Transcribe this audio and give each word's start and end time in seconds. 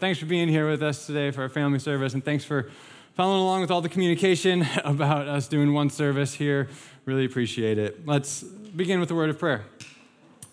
thanks 0.00 0.18
for 0.18 0.24
being 0.24 0.48
here 0.48 0.66
with 0.66 0.82
us 0.82 1.06
today 1.06 1.30
for 1.30 1.42
our 1.42 1.50
family 1.50 1.78
service, 1.78 2.14
and 2.14 2.24
thanks 2.24 2.42
for 2.42 2.70
following 3.16 3.42
along 3.42 3.60
with 3.60 3.70
all 3.70 3.82
the 3.82 3.88
communication 3.90 4.66
about 4.84 5.28
us 5.28 5.46
doing 5.46 5.74
one 5.74 5.90
service 5.90 6.32
here. 6.32 6.68
Really 7.04 7.26
appreciate 7.26 7.76
it. 7.76 8.06
Let's 8.06 8.42
begin 8.42 8.98
with 8.98 9.10
a 9.10 9.14
word 9.14 9.28
of 9.28 9.38
prayer. 9.38 9.66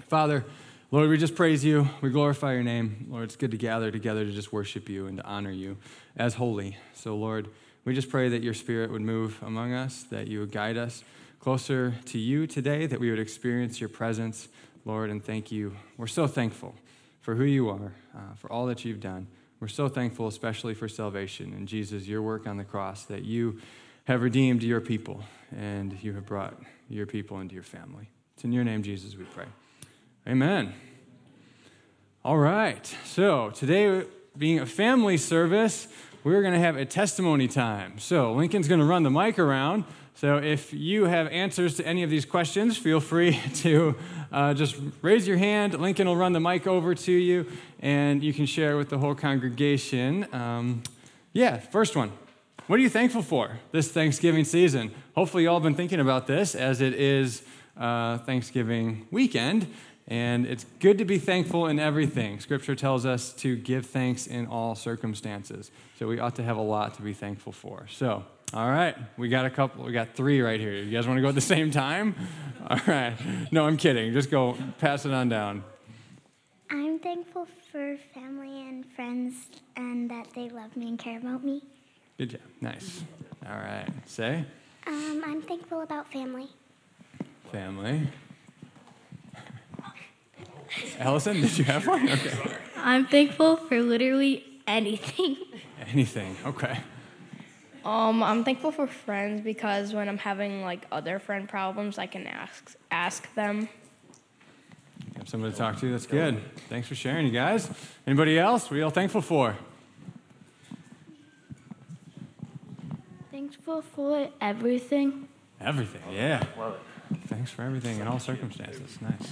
Father, 0.10 0.44
Lord, 0.92 1.10
we 1.10 1.18
just 1.18 1.34
praise 1.34 1.64
you. 1.64 1.88
We 2.02 2.10
glorify 2.10 2.56
your 2.56 2.64
name. 2.64 3.08
Lord, 3.10 3.24
it's 3.24 3.38
good 3.38 3.52
to 3.52 3.58
gather 3.58 3.90
together 3.90 4.26
to 4.26 4.32
just 4.32 4.52
worship 4.52 4.90
you 4.90 5.08
and 5.08 5.18
to 5.18 5.26
honor 5.26 5.52
you 5.52 5.78
as 6.18 6.34
holy. 6.34 6.76
So, 6.94 7.16
Lord, 7.16 7.48
we 7.86 7.94
just 7.94 8.10
pray 8.10 8.28
that 8.28 8.44
your 8.44 8.54
spirit 8.54 8.92
would 8.92 9.02
move 9.02 9.42
among 9.42 9.72
us, 9.72 10.04
that 10.12 10.28
you 10.28 10.42
would 10.42 10.52
guide 10.52 10.76
us 10.76 11.06
closer 11.40 11.94
to 12.08 12.20
you 12.20 12.48
today, 12.48 12.86
that 12.86 13.00
we 13.00 13.10
would 13.12 13.20
experience 13.20 13.80
your 13.80 13.90
presence, 13.90 14.50
Lord, 14.84 15.10
and 15.10 15.24
thank 15.24 15.54
you. 15.54 15.78
We're 15.96 16.08
so 16.08 16.28
thankful 16.28 16.76
for 17.22 17.36
who 17.36 17.46
you 17.46 17.70
are, 17.70 17.94
uh, 18.14 18.34
for 18.36 18.52
all 18.52 18.66
that 18.66 18.84
you've 18.84 19.00
done. 19.00 19.28
We're 19.60 19.68
so 19.68 19.90
thankful, 19.90 20.28
especially 20.28 20.76
for 20.76 20.88
salvation 20.88 21.54
and 21.54 21.68
Jesus, 21.68 22.08
your 22.08 22.22
work 22.22 22.46
on 22.46 22.58
the 22.58 22.64
cross, 22.64 23.06
that 23.06 23.24
you 23.24 23.60
have 24.06 24.22
redeemed 24.22 24.62
your 24.62 24.82
people 24.82 25.24
and 25.56 25.98
you 26.04 26.14
have 26.14 26.26
brought 26.26 26.54
your 26.90 27.08
people 27.08 27.40
into 27.40 27.56
your 27.56 27.64
family. 27.64 28.10
It's 28.36 28.44
in 28.44 28.52
your 28.52 28.64
name, 28.64 28.84
Jesus, 28.84 29.16
we 29.16 29.24
pray. 29.24 29.48
Amen. 30.28 30.74
All 32.24 32.38
right. 32.38 32.86
So 33.06 33.50
today, 33.50 34.06
being 34.38 34.60
a 34.60 34.66
family 34.66 35.18
service, 35.18 35.88
we're 36.28 36.42
going 36.42 36.54
to 36.54 36.60
have 36.60 36.76
a 36.76 36.84
testimony 36.84 37.48
time. 37.48 37.98
So 38.00 38.34
Lincoln's 38.34 38.68
going 38.68 38.82
to 38.82 38.86
run 38.86 39.04
the 39.04 39.10
mic 39.10 39.40
around. 39.40 39.86
So 40.14 40.36
if 40.36 40.74
you 40.74 41.06
have 41.06 41.28
answers 41.28 41.76
to 41.76 41.88
any 41.88 42.04
of 42.04 42.10
these 42.10 42.26
questions, 42.26 42.78
feel 42.78 43.00
free 43.00 43.40
to 43.56 43.96
uh, 44.30 44.54
just 44.54 44.76
raise 45.02 45.26
your 45.26 45.38
hand. 45.38 45.80
Lincoln 45.80 46.06
will 46.06 46.18
run 46.18 46.34
the 46.34 46.42
mic 46.42 46.68
over 46.68 46.94
to 46.94 47.12
you, 47.14 47.50
and 47.80 48.22
you 48.22 48.34
can 48.34 48.46
share 48.46 48.76
with 48.76 48.90
the 48.90 48.98
whole 48.98 49.16
congregation. 49.16 50.28
Um, 50.34 50.84
yeah, 51.32 51.60
first 51.60 51.96
one. 51.96 52.12
What 52.66 52.78
are 52.78 52.84
you 52.84 52.90
thankful 52.90 53.22
for 53.22 53.60
this 53.72 53.90
Thanksgiving 53.90 54.44
season? 54.44 54.92
Hopefully, 55.16 55.44
you 55.44 55.50
all 55.50 55.62
been 55.62 55.76
thinking 55.76 56.02
about 56.02 56.28
this 56.28 56.56
as 56.56 56.82
it 56.82 56.94
is 56.94 57.42
uh, 57.78 58.18
Thanksgiving 58.18 59.08
weekend. 59.12 59.74
And 60.08 60.46
it's 60.46 60.66
good 60.80 60.98
to 61.00 61.06
be 61.06 61.18
thankful 61.18 61.68
in 61.68 61.80
everything. 61.80 62.40
Scripture 62.40 62.76
tells 62.76 63.06
us 63.06 63.34
to 63.34 63.58
give 63.58 63.86
thanks 63.86 64.26
in 64.26 64.48
all 64.48 64.74
circumstances. 64.74 65.70
So 66.00 66.08
we 66.08 66.20
ought 66.20 66.36
to 66.36 66.44
have 66.44 66.56
a 66.56 66.62
lot 66.62 66.94
to 66.96 67.02
be 67.02 67.14
thankful 67.14 67.52
for. 67.52 67.88
So, 67.90 68.24
all 68.54 68.70
right, 68.70 68.96
we 69.18 69.28
got 69.28 69.46
a 69.46 69.50
couple, 69.50 69.84
we 69.84 69.92
got 69.92 70.16
three 70.16 70.42
right 70.42 70.60
here. 70.60 70.74
You 70.74 70.90
guys 70.92 71.06
want 71.06 71.18
to 71.18 71.22
go 71.22 71.28
at 71.28 71.36
the 71.36 71.42
same 71.42 71.72
time? 71.72 72.16
All 72.70 72.80
right. 72.88 73.16
No, 73.52 73.66
I'm 73.66 73.76
kidding. 73.76 74.14
Just 74.14 74.32
go, 74.32 74.58
pass 74.80 75.06
it 75.06 75.12
on 75.12 75.28
down. 75.28 75.64
I'm 76.70 77.00
thankful 77.00 77.48
for 77.72 77.98
family 78.14 78.68
and 78.68 78.86
friends 78.94 79.48
and 79.76 80.10
that 80.10 80.28
they 80.34 80.50
love 80.50 80.76
me 80.78 80.88
and 80.88 81.00
care 81.00 81.18
about 81.18 81.44
me. 81.44 81.62
Good 82.18 82.32
job. 82.32 82.42
Nice. 82.62 83.04
All 83.46 83.58
right. 83.58 83.88
Say? 84.06 84.46
Um, 84.86 85.24
I'm 85.26 85.42
thankful 85.42 85.82
about 85.82 86.12
family. 86.12 86.48
Family. 87.52 88.08
Allison, 91.00 91.42
did 91.42 91.58
you 91.58 91.64
have 91.66 91.86
one? 91.86 92.10
Okay. 92.10 92.58
I'm 92.78 93.06
thankful 93.06 93.58
for 93.58 93.82
literally 93.82 94.44
anything. 94.68 95.38
Anything. 95.92 96.36
Okay. 96.46 96.80
Um, 97.86 98.22
I'm 98.22 98.44
thankful 98.44 98.72
for 98.72 98.88
friends 98.88 99.42
because 99.42 99.94
when 99.94 100.10
I'm 100.10 100.18
having 100.18 100.64
like 100.64 100.86
other 100.92 101.18
friend 101.20 101.48
problems, 101.48 101.98
I 101.98 102.08
can 102.08 102.28
ask 102.28 102.76
ask 102.92 103.34
them. 103.36 103.70
Have 105.16 105.30
someone 105.30 105.52
to 105.52 105.58
talk 105.58 105.80
to. 105.80 105.90
That's 105.90 106.06
good. 106.06 106.42
Thanks 106.68 106.90
for 106.90 106.96
sharing, 106.96 107.26
you 107.26 107.32
guys. 107.32 107.70
Anybody 108.06 108.38
else? 108.38 108.66
What 108.66 108.74
are 108.74 108.78
you 108.78 108.84
all 108.84 108.90
thankful 108.90 109.22
for? 109.22 109.56
Thankful 113.32 113.82
for 113.82 114.30
everything. 114.42 115.30
Everything. 115.62 116.02
Yeah. 116.12 116.44
Well, 116.58 116.76
thanks 117.28 117.52
for 117.52 117.62
everything 117.62 118.00
in 118.00 118.08
all 118.08 118.20
circumstances. 118.20 118.98
Nice. 119.02 119.32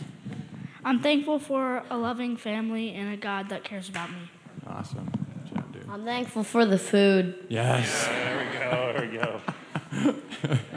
I'm 0.86 1.00
thankful 1.02 1.40
for 1.40 1.84
a 1.90 1.98
loving 1.98 2.38
family 2.38 2.94
and 2.94 3.12
a 3.12 3.18
God 3.18 3.50
that 3.50 3.64
cares 3.64 3.90
about 3.90 4.12
me. 4.12 4.30
Awesome. 4.68 5.10
Good 5.44 5.56
job, 5.56 5.74
dude. 5.74 5.90
I'm 5.90 6.06
thankful 6.06 6.44
for 6.44 6.64
the 6.66 6.78
food. 6.78 7.44
Yes. 7.50 8.06
There 8.08 8.38
we 8.38 8.60
go. 8.60 8.94
There 8.94 9.10
we 9.10 9.18
go. 9.18 9.42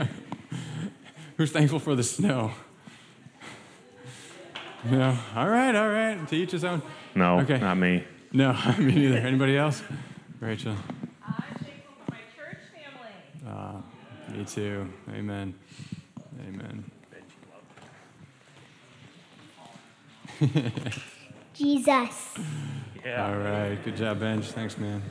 Who's 1.37 1.53
thankful 1.53 1.79
for 1.79 1.95
the 1.95 2.03
snow? 2.03 2.53
No. 4.91 5.17
All 5.37 5.49
right, 5.49 5.75
all 5.75 5.89
right. 5.91 6.27
To 6.29 6.37
each 6.37 6.53
his 6.53 6.65
own. 6.65 6.81
No, 7.15 7.41
Okay. 7.41 7.59
not 7.59 7.77
me. 7.77 8.05
No, 8.33 8.53
me 8.79 8.95
neither. 8.95 9.19
Anybody 9.19 9.57
else? 9.59 9.83
Rachel. 10.41 10.75
I'm 11.27 11.35
thankful 11.35 11.95
for 12.07 12.13
my 12.13 12.19
church 12.35 12.59
family. 12.73 13.83
Uh, 14.33 14.33
me 14.37 14.45
too. 14.45 14.89
Amen. 15.11 15.55
Amen. 16.49 16.85
Jesus. 21.55 22.35
Yeah. 23.05 23.27
All 23.27 23.39
right. 23.39 23.79
Good 23.85 23.97
job, 23.97 24.21
Benj. 24.21 24.47
Thanks, 24.47 24.79
man. 24.79 25.03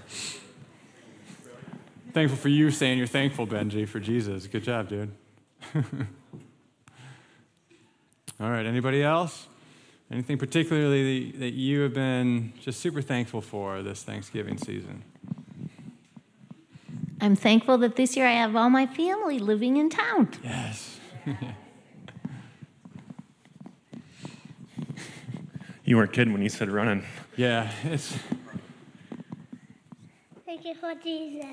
Thankful 2.14 2.38
for 2.38 2.50
you 2.50 2.72
saying 2.72 2.98
you're 2.98 3.08
thankful, 3.08 3.46
Benji, 3.46 3.88
for 3.88 4.00
Jesus. 4.00 4.48
Good 4.48 4.64
job, 4.64 4.90
dude. 4.90 5.12
All 8.40 8.50
right. 8.50 8.66
Anybody 8.66 9.04
else? 9.04 9.48
Anything 10.10 10.38
particularly 10.38 11.32
that 11.32 11.54
you 11.54 11.82
have 11.82 11.94
been 11.94 12.54
just 12.62 12.80
super 12.80 13.02
thankful 13.02 13.42
for 13.42 13.84
this 13.84 14.04
Thanksgiving 14.04 14.58
season? 14.58 15.04
I'm 17.20 17.36
thankful 17.36 17.78
that 17.80 17.98
this 17.98 18.16
year 18.16 18.26
I 18.26 18.34
have 18.34 18.56
all 18.56 18.70
my 18.70 18.86
family 18.86 19.40
living 19.40 19.78
in 19.78 19.90
town. 19.90 20.30
Yes. 20.44 21.00
You 25.88 25.96
weren't 25.96 26.12
kidding 26.12 26.34
when 26.34 26.42
you 26.42 26.50
said 26.50 26.70
running. 26.70 27.06
Yeah. 27.38 27.72
It's 27.86 28.14
Thank 30.46 30.66
you 30.66 30.76
for 30.76 30.94
Jesus. 31.02 31.46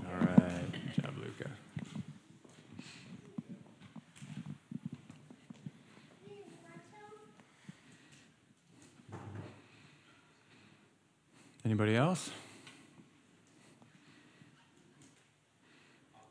all 0.00 0.26
right. 0.26 0.64
Good 0.70 1.02
job, 1.02 1.14
Luca. 1.16 1.50
Anybody 11.64 11.96
else? 11.96 12.28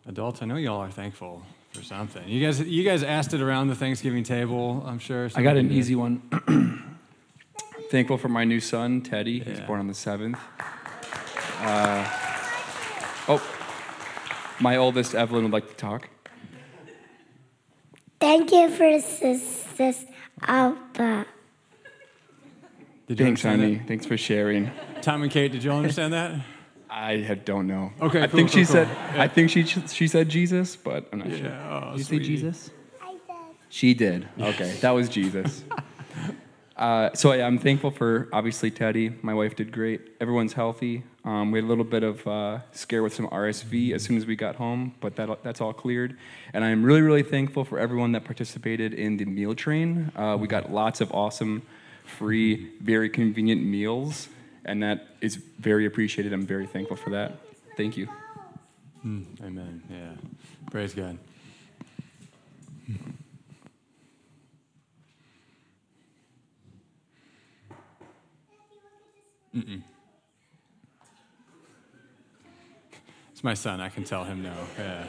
Adults, 0.05 0.43
I 0.43 0.45
know 0.45 0.55
y'all 0.57 0.81
are 0.81 0.91
thankful 0.91 1.41
for 1.71 1.81
something. 1.81 2.29
You 2.29 2.45
guys, 2.45 2.59
you 2.61 2.83
guys 2.83 3.01
asked 3.01 3.33
it 3.33 3.41
around 3.41 3.69
the 3.69 3.75
Thanksgiving 3.75 4.23
table. 4.23 4.83
I'm 4.85 4.99
sure. 4.99 5.31
I 5.33 5.41
got 5.41 5.57
an 5.57 5.69
Some 5.69 5.75
easy 5.75 5.95
one. 5.95 6.85
Thankful 7.89 8.17
for 8.17 8.29
my 8.29 8.43
new 8.43 8.59
son, 8.59 9.01
Teddy. 9.01 9.39
He's 9.39 9.59
Yeah. 9.59 9.65
born 9.65 9.79
on 9.79 9.87
the 9.87 9.93
7th. 9.95 10.37
Uh, 11.59 12.05
oh, 13.27 13.41
my 14.59 14.77
oldest, 14.77 15.15
Evelyn, 15.15 15.43
would 15.43 15.53
like 15.53 15.67
to 15.69 15.75
talk. 15.75 16.07
Thank 18.19 18.51
you 18.51 18.69
for 18.69 18.89
this, 18.89 19.63
this 19.77 20.05
Alpha. 20.47 21.25
Did 23.07 23.19
you 23.19 23.25
Thanks, 23.25 23.43
understand 23.43 23.61
honey. 23.61 23.81
Thanks 23.87 24.05
for 24.05 24.17
sharing. 24.17 24.69
Tom 25.01 25.23
and 25.23 25.31
Kate, 25.31 25.51
did 25.51 25.63
you 25.63 25.71
all 25.71 25.77
understand 25.77 26.13
that? 26.13 26.39
I 26.91 27.17
have, 27.17 27.43
don't 27.45 27.65
know. 27.65 27.91
Okay, 28.01 28.21
I 28.21 28.27
cool, 28.27 28.37
think 28.37 28.51
cool, 28.51 28.59
she 28.61 28.65
cool. 28.65 28.73
said. 28.73 28.87
Yeah. 28.87 29.23
I 29.23 29.27
think 29.27 29.49
she 29.49 29.63
she 29.63 30.07
said 30.07 30.27
Jesus, 30.29 30.75
but 30.75 31.07
I'm 31.11 31.19
not 31.19 31.27
sure. 31.29 31.37
Yeah. 31.37 31.81
Oh, 31.87 31.91
Did 31.91 31.99
you 31.99 32.03
sweetie. 32.03 32.23
say 32.25 32.29
Jesus? 32.29 32.71
I 33.01 33.11
said. 33.27 33.35
She 33.69 33.93
did. 33.93 34.27
Okay, 34.39 34.73
that 34.81 34.91
was 34.91 35.07
Jesus. 35.09 35.63
Uh, 36.79 37.13
so 37.13 37.33
yeah, 37.33 37.45
I'm 37.45 37.57
thankful 37.57 37.91
for 37.91 38.29
obviously 38.31 38.71
Teddy. 38.71 39.11
My 39.21 39.33
wife 39.33 39.53
did 39.53 39.69
great. 39.69 39.99
Everyone's 40.21 40.53
healthy. 40.53 41.03
Um, 41.25 41.51
we 41.51 41.59
had 41.59 41.65
a 41.65 41.67
little 41.67 41.83
bit 41.83 42.03
of 42.03 42.25
uh, 42.25 42.59
scare 42.71 43.03
with 43.03 43.13
some 43.13 43.27
RSV 43.27 43.91
as 43.93 44.01
soon 44.01 44.15
as 44.15 44.25
we 44.25 44.37
got 44.37 44.55
home, 44.55 44.95
but 45.01 45.17
that, 45.17 45.43
that's 45.43 45.59
all 45.59 45.73
cleared. 45.73 46.17
And 46.53 46.63
I'm 46.63 46.81
really, 46.81 47.01
really 47.01 47.21
thankful 47.21 47.65
for 47.65 47.79
everyone 47.79 48.13
that 48.13 48.23
participated 48.23 48.93
in 48.93 49.17
the 49.17 49.25
meal 49.25 49.53
train. 49.53 50.09
Uh, 50.15 50.37
we 50.39 50.47
got 50.47 50.71
lots 50.71 51.01
of 51.01 51.11
awesome, 51.11 51.63
free, 52.05 52.69
very 52.79 53.09
convenient 53.09 53.61
meals, 53.61 54.29
and 54.63 54.81
that 54.81 55.07
is 55.19 55.35
very 55.35 55.85
appreciated. 55.85 56.31
I'm 56.31 56.47
very 56.47 56.65
thankful 56.65 56.95
for 56.95 57.09
that. 57.09 57.33
Thank 57.75 57.97
you. 57.97 58.07
Mm, 59.05 59.25
amen. 59.43 59.83
Yeah. 59.91 60.13
Praise 60.71 60.93
God. 60.93 61.19
Mm-mm. 69.55 69.81
It's 73.31 73.43
my 73.43 73.53
son. 73.53 73.79
I 73.79 73.89
can 73.89 74.03
tell 74.03 74.23
him 74.25 74.43
no. 74.43 74.53
Yeah. 74.77 75.05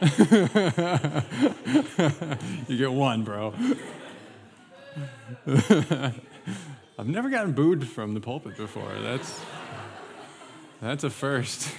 you 2.68 2.76
get 2.76 2.92
one, 2.92 3.24
bro. 3.24 3.54
I've 6.98 7.06
never 7.06 7.30
gotten 7.30 7.52
booed 7.52 7.86
from 7.86 8.14
the 8.14 8.20
pulpit 8.20 8.56
before. 8.56 8.92
That's 9.00 9.40
That's 10.80 11.04
a 11.04 11.10
first. 11.10 11.72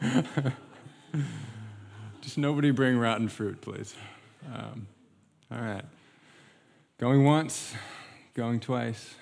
Just 2.20 2.38
nobody 2.38 2.70
bring 2.70 2.98
rotten 2.98 3.28
fruit, 3.28 3.60
please. 3.60 3.94
Um, 4.52 4.86
all 5.50 5.60
right. 5.60 5.84
Going 6.98 7.24
once, 7.24 7.74
going 8.34 8.60
twice. 8.60 9.14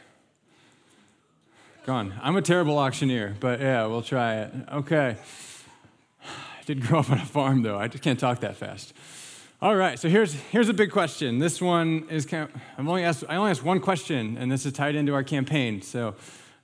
Gone. 1.84 2.14
I'm 2.22 2.36
a 2.36 2.42
terrible 2.42 2.78
auctioneer, 2.78 3.34
but 3.40 3.58
yeah, 3.58 3.86
we'll 3.86 4.02
try 4.02 4.42
it. 4.42 4.52
Okay. 4.72 5.16
I 6.24 6.64
did 6.64 6.80
grow 6.80 7.00
up 7.00 7.10
on 7.10 7.18
a 7.18 7.26
farm, 7.26 7.62
though. 7.62 7.76
I 7.76 7.88
just 7.88 8.04
can't 8.04 8.20
talk 8.20 8.38
that 8.40 8.54
fast. 8.54 8.92
All 9.60 9.74
right, 9.74 9.98
so 9.98 10.08
here's, 10.08 10.32
here's 10.32 10.68
a 10.68 10.74
big 10.74 10.92
question. 10.92 11.40
This 11.40 11.60
one 11.60 12.06
is 12.08 12.24
kind 12.24 12.44
of, 12.44 12.62
I've 12.78 12.86
only 12.86 13.02
asked, 13.02 13.24
I 13.28 13.34
only 13.34 13.50
asked 13.50 13.64
one 13.64 13.80
question, 13.80 14.36
and 14.38 14.50
this 14.50 14.64
is 14.64 14.72
tied 14.74 14.94
into 14.94 15.12
our 15.12 15.24
campaign. 15.24 15.82
So, 15.82 16.14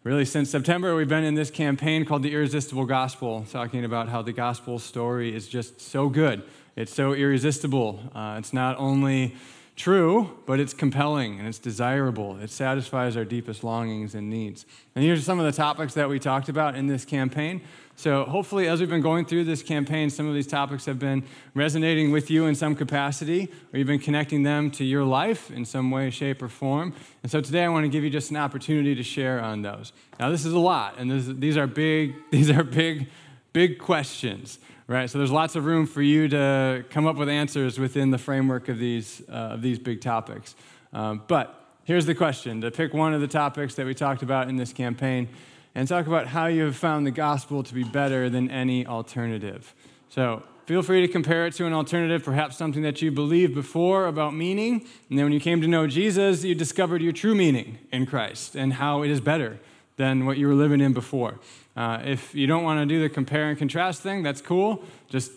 really, 0.05 0.25
since 0.25 0.51
September, 0.51 0.95
we've 0.95 1.09
been 1.09 1.25
in 1.25 1.35
this 1.35 1.51
campaign 1.51 2.05
called 2.05 2.23
The 2.23 2.33
Irresistible 2.33 2.87
Gospel, 2.87 3.45
talking 3.51 3.85
about 3.85 4.09
how 4.09 4.23
the 4.23 4.33
gospel 4.33 4.79
story 4.79 5.35
is 5.35 5.49
just 5.49 5.81
so 5.81 6.09
good. 6.09 6.45
It's 6.77 6.95
so 6.95 7.13
irresistible. 7.13 7.99
Uh, 8.15 8.37
it's 8.39 8.53
not 8.53 8.79
only 8.79 9.35
true, 9.79 10.39
but 10.45 10.59
it's 10.61 10.75
compelling 10.75 11.39
and 11.39 11.49
it's 11.49 11.59
desirable. 11.59 12.37
It 12.39 12.51
satisfies 12.51 13.17
our 13.17 13.25
deepest 13.25 13.63
longings 13.63 14.15
and 14.15 14.29
needs. 14.29 14.67
And 14.95 15.05
here's 15.05 15.25
some 15.25 15.39
of 15.39 15.47
the 15.47 15.53
topics 15.53 15.95
that 15.95 16.09
we 16.09 16.19
talked 16.19 16.49
about 16.49 16.75
in 16.75 16.89
this 16.89 17.05
campaign. 17.05 17.63
So, 17.95 18.25
hopefully, 18.25 18.69
as 18.69 18.81
we've 18.81 18.89
been 18.89 19.01
going 19.01 19.25
through 19.25 19.45
this 19.45 19.63
campaign, 19.63 20.11
some 20.11 20.29
of 20.29 20.35
these 20.35 20.47
topics 20.47 20.85
have 20.87 20.99
been 20.99 21.25
resonating 21.55 22.13
with 22.13 22.31
you 22.31 22.47
in 22.47 22.55
some 22.55 22.77
capacity, 22.77 23.51
or 23.73 23.79
you've 23.79 23.89
been 23.89 23.99
connecting 23.99 24.45
them 24.45 24.71
to 24.73 24.85
your 24.85 25.05
life 25.05 25.51
in 25.51 25.65
some 25.65 25.91
way, 25.91 26.11
shape, 26.11 26.43
or 26.43 26.49
form. 26.49 26.93
And 27.23 27.33
so, 27.33 27.41
today 27.41 27.65
I 27.65 27.69
want 27.69 27.85
to 27.85 27.89
give 27.89 28.05
you 28.05 28.11
just 28.11 28.31
an 28.31 28.37
opportunity 28.37 28.95
to 28.95 29.03
share 29.03 29.41
on 29.41 29.63
those. 29.63 29.93
Now, 30.21 30.31
this 30.31 30.45
is 30.45 30.53
a 30.53 30.59
lot, 30.59 30.95
and 30.99 31.11
this, 31.11 31.27
these 31.27 31.57
are 31.57 31.67
big, 31.67 32.15
these 32.31 32.51
are 32.51 32.63
big, 32.63 33.09
big 33.53 33.79
questions 33.79 34.59
right? 34.89 35.09
So 35.09 35.19
there's 35.19 35.31
lots 35.31 35.55
of 35.55 35.67
room 35.67 35.87
for 35.87 36.03
you 36.03 36.29
to 36.29 36.85
come 36.91 37.07
up 37.07 37.17
with 37.17 37.29
answers 37.29 37.79
within 37.79 38.11
the 38.11 38.19
framework 38.19 38.69
of 38.69 38.79
these, 38.79 39.23
uh, 39.29 39.33
of 39.53 39.63
these 39.63 39.79
big 39.79 40.01
topics. 40.01 40.57
Um, 40.93 41.23
but 41.29 41.63
here's 41.85 42.07
the 42.07 42.15
question 42.15 42.63
to 42.63 42.71
pick 42.71 42.95
one 42.95 43.15
of 43.15 43.21
the 43.21 43.29
topics 43.29 43.75
that 43.77 43.87
we 43.87 43.95
talked 43.95 44.23
about 44.23 44.49
in 44.49 44.57
this 44.57 44.73
campaign 44.73 45.29
and 45.75 45.87
talk 45.87 46.07
about 46.07 46.27
how 46.27 46.47
you 46.47 46.65
have 46.65 46.75
found 46.75 47.07
the 47.07 47.11
gospel 47.11 47.63
to 47.63 47.75
be 47.75 47.85
better 47.85 48.31
than 48.31 48.51
any 48.51 48.87
alternative. 48.87 49.75
So 50.09 50.43
feel 50.65 50.83
free 50.83 51.03
to 51.03 51.09
compare 51.09 51.47
it 51.47 51.53
to 51.55 51.67
an 51.67 51.75
alternative, 51.75 52.25
perhaps 52.25 52.57
something 52.57 52.83
that 52.83 53.03
you 53.03 53.13
believed 53.13 53.55
before 53.55 54.07
about 54.07 54.35
meaning. 54.35 54.87
And 55.11 55.19
then 55.19 55.27
when 55.27 55.33
you 55.35 55.41
came 55.41 55.61
to 55.61 55.69
know 55.69 55.87
Jesus, 55.87 56.45
you 56.45 56.55
discovered 56.55 57.03
your 57.03 57.13
true 57.13 57.35
meaning 57.35 57.79
in 57.93 58.07
Christ 58.07 58.57
and 58.57 58.73
how 58.73 59.03
it 59.03 59.11
is 59.11 59.21
better 59.21 59.61
than 59.97 60.25
what 60.25 60.39
you 60.39 60.47
were 60.47 60.55
living 60.55 60.81
in 60.81 60.95
before. 60.95 61.39
Uh, 61.79 62.03
if 62.05 62.35
you 62.35 62.49
don't 62.49 62.65
want 62.65 62.81
to 62.81 62.87
do 62.87 63.01
the 63.01 63.09
compare 63.09 63.49
and 63.49 63.57
contrast 63.57 64.03
thing, 64.03 64.25
that's 64.25 64.41
cool. 64.41 64.83
Just 65.09 65.31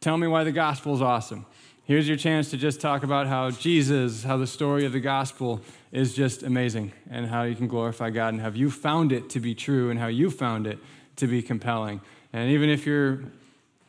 tell 0.00 0.16
me 0.16 0.26
why 0.26 0.42
the 0.42 0.50
gospel 0.50 0.94
is 0.94 1.02
awesome. 1.02 1.44
Here's 1.84 2.08
your 2.08 2.16
chance 2.16 2.48
to 2.52 2.56
just 2.56 2.80
talk 2.80 3.02
about 3.02 3.26
how 3.26 3.50
Jesus, 3.50 4.24
how 4.24 4.38
the 4.38 4.46
story 4.46 4.86
of 4.86 4.92
the 4.92 5.00
gospel 5.00 5.60
is 5.90 6.14
just 6.14 6.44
amazing, 6.44 6.92
and 7.10 7.26
how 7.26 7.42
you 7.42 7.54
can 7.54 7.68
glorify 7.68 8.08
God, 8.08 8.28
and 8.28 8.40
have 8.40 8.56
you 8.56 8.70
found 8.70 9.12
it 9.12 9.28
to 9.28 9.38
be 9.38 9.54
true, 9.54 9.90
and 9.90 10.00
how 10.00 10.06
you 10.06 10.30
found 10.30 10.66
it 10.66 10.78
to 11.16 11.26
be 11.26 11.42
compelling. 11.42 12.00
And 12.32 12.50
even 12.50 12.70
if 12.70 12.86
you're 12.86 13.24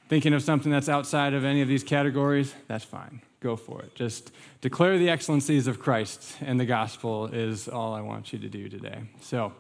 thinking 0.10 0.34
of 0.34 0.44
something 0.44 0.74
that's 0.74 0.90
outside 0.90 1.34
of 1.34 1.46
any 1.46 1.62
of 1.62 1.70
these 1.70 1.86
categories, 1.86 2.54
that's 2.68 2.84
fine. 2.84 3.22
Go 3.40 3.56
for 3.56 3.82
it. 3.82 3.96
Just 3.96 4.34
declare 4.60 4.98
the 4.98 5.10
excellencies 5.10 5.68
of 5.68 5.80
Christ 5.80 6.36
and 6.42 6.60
the 6.60 6.66
gospel 6.66 7.28
is 7.28 7.70
all 7.70 7.94
I 7.94 8.02
want 8.02 8.34
you 8.34 8.40
to 8.40 8.50
do 8.50 8.68
today. 8.68 9.04
So 9.22 9.54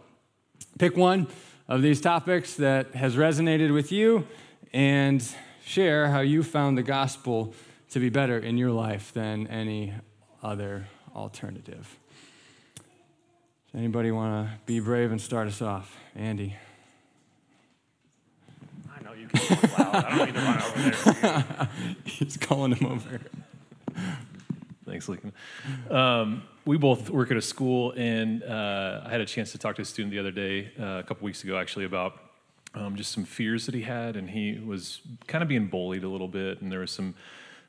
pick 0.77 0.97
one 0.97 1.27
of 1.67 1.81
these 1.81 2.01
topics 2.01 2.55
that 2.55 2.93
has 2.95 3.15
resonated 3.15 3.73
with 3.73 3.91
you 3.91 4.27
and 4.73 5.27
share 5.65 6.09
how 6.09 6.19
you 6.19 6.43
found 6.43 6.77
the 6.77 6.83
gospel 6.83 7.53
to 7.91 7.99
be 7.99 8.09
better 8.09 8.37
in 8.37 8.57
your 8.57 8.71
life 8.71 9.13
than 9.13 9.47
any 9.47 9.93
other 10.41 10.87
alternative. 11.15 11.97
Does 12.75 13.79
anybody 13.79 14.11
want 14.11 14.47
to 14.47 14.53
be 14.65 14.79
brave 14.79 15.11
and 15.11 15.21
start 15.21 15.47
us 15.47 15.61
off? 15.61 15.97
Andy. 16.15 16.55
I 18.95 19.03
know 19.03 19.13
you 19.13 19.27
can 19.27 19.57
talk 19.57 19.79
loud. 19.79 20.05
I 20.05 20.17
don't 20.17 20.25
need 20.25 20.35
to 20.35 20.41
run 20.41 20.61
over 20.61 21.13
there. 21.21 21.69
He's 22.05 22.37
calling 22.37 22.73
him 22.75 22.91
over. 22.91 23.21
Thanks, 24.85 25.07
Lincoln. 25.07 25.33
Um, 25.89 26.43
we 26.65 26.77
both 26.77 27.09
work 27.09 27.31
at 27.31 27.37
a 27.37 27.41
school, 27.41 27.93
and 27.95 28.43
uh, 28.43 29.01
I 29.05 29.09
had 29.09 29.21
a 29.21 29.25
chance 29.25 29.51
to 29.53 29.57
talk 29.57 29.75
to 29.77 29.81
a 29.81 29.85
student 29.85 30.11
the 30.11 30.19
other 30.19 30.31
day, 30.31 30.71
uh, 30.79 30.99
a 30.99 31.03
couple 31.03 31.25
weeks 31.25 31.43
ago, 31.43 31.57
actually, 31.57 31.85
about 31.85 32.19
um, 32.73 32.95
just 32.95 33.11
some 33.11 33.23
fears 33.23 33.65
that 33.65 33.75
he 33.75 33.81
had, 33.81 34.15
and 34.15 34.29
he 34.29 34.59
was 34.59 35.01
kind 35.27 35.41
of 35.41 35.47
being 35.47 35.67
bullied 35.67 36.03
a 36.03 36.09
little 36.09 36.27
bit, 36.27 36.61
and 36.61 36.71
there 36.71 36.79
were 36.79 36.87
some 36.87 37.15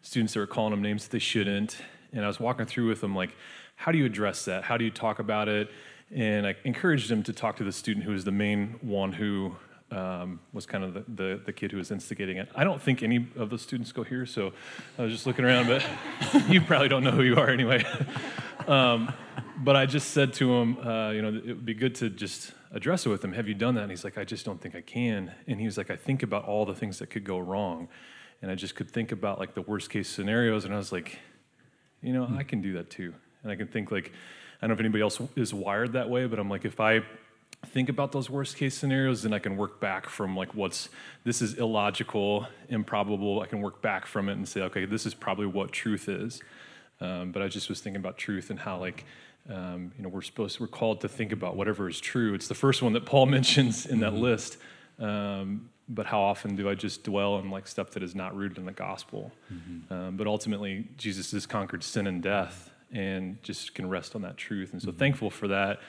students 0.02 0.34
that 0.34 0.40
were 0.40 0.46
calling 0.46 0.72
him 0.72 0.82
names 0.82 1.04
that 1.04 1.12
they 1.12 1.18
shouldn't, 1.18 1.78
and 2.12 2.24
I 2.24 2.28
was 2.28 2.40
walking 2.40 2.66
through 2.66 2.88
with 2.88 3.02
him 3.02 3.14
like, 3.14 3.30
how 3.76 3.92
do 3.92 3.98
you 3.98 4.06
address 4.06 4.44
that? 4.44 4.64
How 4.64 4.76
do 4.76 4.84
you 4.84 4.90
talk 4.90 5.18
about 5.18 5.48
it? 5.48 5.70
And 6.14 6.46
I 6.46 6.54
encouraged 6.64 7.10
him 7.10 7.22
to 7.24 7.32
talk 7.32 7.56
to 7.56 7.64
the 7.64 7.72
student 7.72 8.04
who 8.04 8.12
was 8.12 8.24
the 8.24 8.32
main 8.32 8.76
one 8.82 9.12
who 9.12 9.56
um, 9.94 10.40
was 10.52 10.66
kind 10.66 10.82
of 10.82 10.94
the, 10.94 11.04
the, 11.08 11.40
the, 11.46 11.52
kid 11.52 11.70
who 11.70 11.78
was 11.78 11.90
instigating 11.90 12.36
it. 12.36 12.48
I 12.54 12.64
don't 12.64 12.82
think 12.82 13.02
any 13.02 13.28
of 13.36 13.50
the 13.50 13.58
students 13.58 13.92
go 13.92 14.02
here, 14.02 14.26
so 14.26 14.52
I 14.98 15.02
was 15.02 15.12
just 15.12 15.24
looking 15.24 15.44
around, 15.44 15.68
but 15.68 15.86
you 16.48 16.60
probably 16.60 16.88
don't 16.88 17.04
know 17.04 17.12
who 17.12 17.22
you 17.22 17.36
are 17.36 17.48
anyway. 17.48 17.84
um, 18.66 19.12
but 19.58 19.76
I 19.76 19.86
just 19.86 20.10
said 20.10 20.32
to 20.34 20.52
him, 20.52 20.78
uh, 20.78 21.10
you 21.10 21.22
know, 21.22 21.28
it 21.28 21.46
would 21.46 21.64
be 21.64 21.74
good 21.74 21.94
to 21.96 22.10
just 22.10 22.52
address 22.72 23.06
it 23.06 23.08
with 23.08 23.24
him. 23.24 23.32
Have 23.32 23.46
you 23.46 23.54
done 23.54 23.76
that? 23.76 23.82
And 23.82 23.90
he's 23.90 24.02
like, 24.02 24.18
I 24.18 24.24
just 24.24 24.44
don't 24.44 24.60
think 24.60 24.74
I 24.74 24.80
can. 24.80 25.32
And 25.46 25.60
he 25.60 25.66
was 25.66 25.78
like, 25.78 25.90
I 25.90 25.96
think 25.96 26.24
about 26.24 26.44
all 26.44 26.66
the 26.66 26.74
things 26.74 26.98
that 26.98 27.08
could 27.08 27.24
go 27.24 27.38
wrong. 27.38 27.88
And 28.42 28.50
I 28.50 28.56
just 28.56 28.74
could 28.74 28.90
think 28.90 29.12
about 29.12 29.38
like 29.38 29.54
the 29.54 29.62
worst 29.62 29.90
case 29.90 30.08
scenarios. 30.08 30.64
And 30.64 30.74
I 30.74 30.76
was 30.76 30.90
like, 30.90 31.20
you 32.02 32.12
know, 32.12 32.28
I 32.36 32.42
can 32.42 32.60
do 32.60 32.72
that 32.74 32.90
too. 32.90 33.14
And 33.42 33.52
I 33.52 33.56
can 33.56 33.68
think 33.68 33.92
like, 33.92 34.12
I 34.60 34.66
don't 34.66 34.70
know 34.70 34.74
if 34.74 34.80
anybody 34.80 35.02
else 35.02 35.20
is 35.36 35.54
wired 35.54 35.92
that 35.92 36.10
way, 36.10 36.26
but 36.26 36.38
I'm 36.38 36.50
like, 36.50 36.64
if 36.64 36.80
I 36.80 37.02
think 37.64 37.88
about 37.88 38.12
those 38.12 38.30
worst 38.30 38.56
case 38.56 38.76
scenarios, 38.76 39.22
then 39.22 39.32
I 39.32 39.38
can 39.38 39.56
work 39.56 39.80
back 39.80 40.08
from 40.08 40.36
like 40.36 40.54
what's 40.54 40.88
this 41.24 41.42
is 41.42 41.54
illogical, 41.54 42.46
improbable. 42.68 43.40
I 43.40 43.46
can 43.46 43.60
work 43.60 43.82
back 43.82 44.06
from 44.06 44.28
it 44.28 44.32
and 44.32 44.48
say, 44.48 44.62
okay, 44.62 44.84
this 44.84 45.06
is 45.06 45.14
probably 45.14 45.46
what 45.46 45.72
truth 45.72 46.08
is. 46.08 46.40
Um, 47.00 47.32
but 47.32 47.42
I 47.42 47.48
just 47.48 47.68
was 47.68 47.80
thinking 47.80 48.00
about 48.00 48.16
truth 48.18 48.50
and 48.50 48.58
how 48.58 48.78
like 48.78 49.04
um, 49.50 49.92
you 49.96 50.02
know 50.02 50.08
we're 50.08 50.22
supposed 50.22 50.58
we're 50.60 50.66
called 50.68 51.00
to 51.02 51.08
think 51.08 51.32
about 51.32 51.56
whatever 51.56 51.88
is 51.88 52.00
true. 52.00 52.34
It's 52.34 52.48
the 52.48 52.54
first 52.54 52.82
one 52.82 52.92
that 52.94 53.04
Paul 53.04 53.26
mentions 53.38 53.86
in 53.86 54.00
that 54.00 54.12
mm-hmm. 54.12 54.22
list. 54.22 54.58
Um, 54.98 55.70
but 55.86 56.06
how 56.06 56.22
often 56.22 56.56
do 56.56 56.68
I 56.70 56.74
just 56.74 57.04
dwell 57.04 57.34
on 57.34 57.50
like 57.50 57.66
stuff 57.66 57.90
that 57.90 58.02
is 58.02 58.14
not 58.14 58.34
rooted 58.34 58.58
in 58.58 58.64
the 58.64 58.72
gospel? 58.72 59.32
Mm-hmm. 59.52 59.92
Um, 59.92 60.16
but 60.16 60.26
ultimately, 60.26 60.88
Jesus 60.96 61.32
has 61.32 61.44
conquered 61.46 61.84
sin 61.84 62.06
and 62.06 62.22
death, 62.22 62.70
and 62.90 63.42
just 63.42 63.74
can 63.74 63.88
rest 63.88 64.14
on 64.14 64.22
that 64.22 64.36
truth. 64.36 64.72
And 64.72 64.80
so 64.80 64.88
mm-hmm. 64.88 64.98
thankful 64.98 65.30
for 65.30 65.48
that 65.48 65.80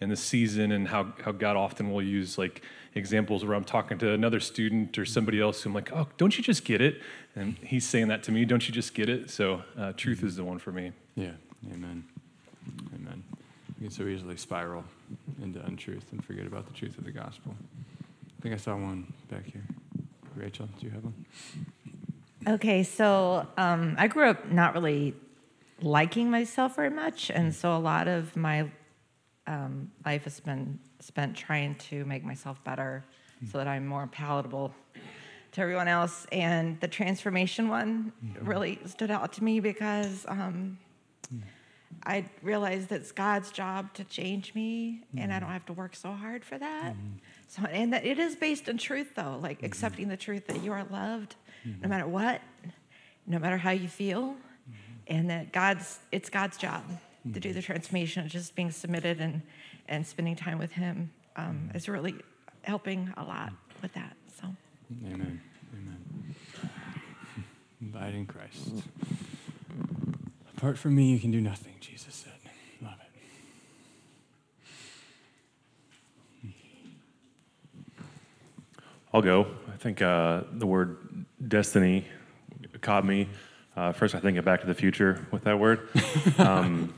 and 0.00 0.10
the 0.10 0.16
season 0.16 0.72
and 0.72 0.88
how, 0.88 1.12
how 1.24 1.32
God 1.32 1.56
often 1.56 1.90
will 1.92 2.02
use 2.02 2.36
like 2.36 2.62
examples 2.94 3.44
where 3.44 3.56
I'm 3.56 3.64
talking 3.64 3.98
to 3.98 4.12
another 4.12 4.40
student 4.40 4.98
or 4.98 5.04
somebody 5.04 5.40
else 5.40 5.62
who 5.62 5.70
I'm 5.70 5.74
like, 5.74 5.92
oh, 5.92 6.08
don't 6.16 6.36
you 6.36 6.44
just 6.44 6.64
get 6.64 6.80
it? 6.80 7.00
And 7.34 7.56
he's 7.62 7.86
saying 7.86 8.08
that 8.08 8.22
to 8.24 8.32
me, 8.32 8.44
don't 8.44 8.66
you 8.66 8.74
just 8.74 8.94
get 8.94 9.08
it? 9.08 9.30
So 9.30 9.62
uh, 9.78 9.92
truth 9.92 10.22
is 10.22 10.36
the 10.36 10.44
one 10.44 10.58
for 10.58 10.72
me. 10.72 10.92
Yeah, 11.14 11.32
amen. 11.72 12.04
Amen. 12.94 13.24
We 13.78 13.86
can 13.86 13.90
so 13.90 14.04
easily 14.04 14.36
spiral 14.36 14.84
into 15.42 15.64
untruth 15.64 16.04
and 16.12 16.24
forget 16.24 16.46
about 16.46 16.66
the 16.66 16.72
truth 16.72 16.98
of 16.98 17.04
the 17.04 17.12
gospel. 17.12 17.54
I 18.38 18.42
think 18.42 18.54
I 18.54 18.58
saw 18.58 18.76
one 18.76 19.12
back 19.30 19.46
here. 19.46 19.64
Rachel, 20.36 20.68
do 20.78 20.86
you 20.86 20.92
have 20.92 21.04
one? 21.04 21.14
Okay, 22.46 22.82
so 22.82 23.46
um, 23.56 23.94
I 23.98 24.06
grew 24.06 24.28
up 24.28 24.50
not 24.50 24.74
really 24.74 25.14
liking 25.80 26.30
myself 26.30 26.76
very 26.76 26.90
much, 26.90 27.30
and 27.30 27.54
so 27.54 27.74
a 27.74 27.78
lot 27.78 28.06
of 28.06 28.36
my 28.36 28.68
um, 29.46 29.90
life 30.04 30.24
has 30.24 30.40
been 30.40 30.78
spent 31.00 31.36
trying 31.36 31.74
to 31.76 32.04
make 32.04 32.24
myself 32.24 32.62
better 32.64 33.04
mm. 33.42 33.50
so 33.50 33.58
that 33.58 33.68
I'm 33.68 33.86
more 33.86 34.06
palatable 34.06 34.74
to 35.52 35.60
everyone 35.60 35.88
else. 35.88 36.26
And 36.32 36.80
the 36.80 36.88
transformation 36.88 37.68
one 37.68 38.12
mm-hmm. 38.24 38.46
really 38.46 38.78
stood 38.86 39.10
out 39.10 39.32
to 39.34 39.44
me 39.44 39.60
because 39.60 40.24
um, 40.28 40.78
mm. 41.32 41.42
I 42.04 42.24
realized 42.42 42.88
that 42.88 43.02
it's 43.02 43.12
God's 43.12 43.50
job 43.50 43.92
to 43.94 44.04
change 44.04 44.54
me, 44.54 45.02
mm. 45.14 45.22
and 45.22 45.32
I 45.32 45.38
don't 45.38 45.50
have 45.50 45.66
to 45.66 45.72
work 45.72 45.94
so 45.94 46.12
hard 46.12 46.44
for 46.44 46.58
that. 46.58 46.94
So, 47.48 47.62
and 47.70 47.92
that 47.92 48.04
it 48.04 48.18
is 48.18 48.34
based 48.34 48.68
in 48.68 48.78
truth, 48.78 49.14
though, 49.14 49.38
like 49.40 49.58
mm-hmm. 49.58 49.66
accepting 49.66 50.08
the 50.08 50.16
truth 50.16 50.46
that 50.48 50.62
you 50.62 50.72
are 50.72 50.84
loved, 50.90 51.36
no 51.64 51.72
mm-hmm. 51.72 51.88
matter 51.88 52.06
what, 52.06 52.40
no 53.26 53.38
matter 53.38 53.56
how 53.56 53.70
you 53.70 53.88
feel, 53.88 54.22
mm-hmm. 54.22 54.72
and 55.06 55.30
that 55.30 55.52
God's 55.52 56.00
it's 56.10 56.30
God's 56.30 56.56
job 56.56 56.82
to 57.32 57.40
do 57.40 57.52
the 57.52 57.62
transformation, 57.62 58.28
just 58.28 58.54
being 58.54 58.70
submitted 58.70 59.20
and, 59.20 59.42
and 59.88 60.06
spending 60.06 60.36
time 60.36 60.58
with 60.58 60.72
Him 60.72 61.10
um, 61.36 61.70
is 61.74 61.88
really 61.88 62.14
helping 62.62 63.12
a 63.16 63.24
lot 63.24 63.52
with 63.82 63.92
that. 63.94 64.16
So, 64.40 64.48
Amen. 65.06 65.40
Amen. 65.72 66.34
Abide 67.80 68.14
in 68.14 68.26
Christ. 68.26 68.84
Apart 70.56 70.78
from 70.78 70.94
me, 70.94 71.10
you 71.10 71.18
can 71.18 71.30
do 71.30 71.40
nothing, 71.40 71.74
Jesus 71.80 72.14
said. 72.14 72.32
Love 72.82 72.94
it. 76.42 76.52
I'll 79.12 79.22
go. 79.22 79.46
I 79.72 79.76
think 79.76 80.02
uh, 80.02 80.42
the 80.52 80.66
word 80.66 81.24
destiny 81.46 82.06
caught 82.80 83.04
me. 83.04 83.28
Uh, 83.76 83.92
first, 83.92 84.14
I 84.14 84.20
think 84.20 84.38
of 84.38 84.44
Back 84.44 84.60
to 84.60 84.66
the 84.66 84.74
Future 84.74 85.26
with 85.30 85.44
that 85.44 85.58
word. 85.58 85.88
um, 86.38 86.94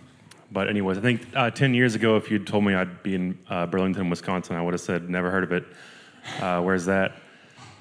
but 0.57 0.71
anyways, 0.71 0.97
I 0.97 1.03
think 1.03 1.21
uh, 1.35 1.51
10 1.51 1.75
years 1.75 1.95
ago, 1.97 2.17
if 2.17 2.31
you'd 2.31 2.47
told 2.47 2.65
me 2.65 2.73
I'd 2.73 3.03
be 3.03 3.15
in 3.15 3.39
uh, 3.51 3.67
Burlington, 3.67 4.09
Wisconsin, 4.09 4.57
I 4.57 4.63
would 4.63 4.73
have 4.73 4.81
said, 4.81 5.11
never 5.11 5.31
heard 5.31 5.45
of 5.45 5.53
it. 5.53 5.67
Uh, 6.41 6.63
where's 6.63 6.87
that? 6.87 7.13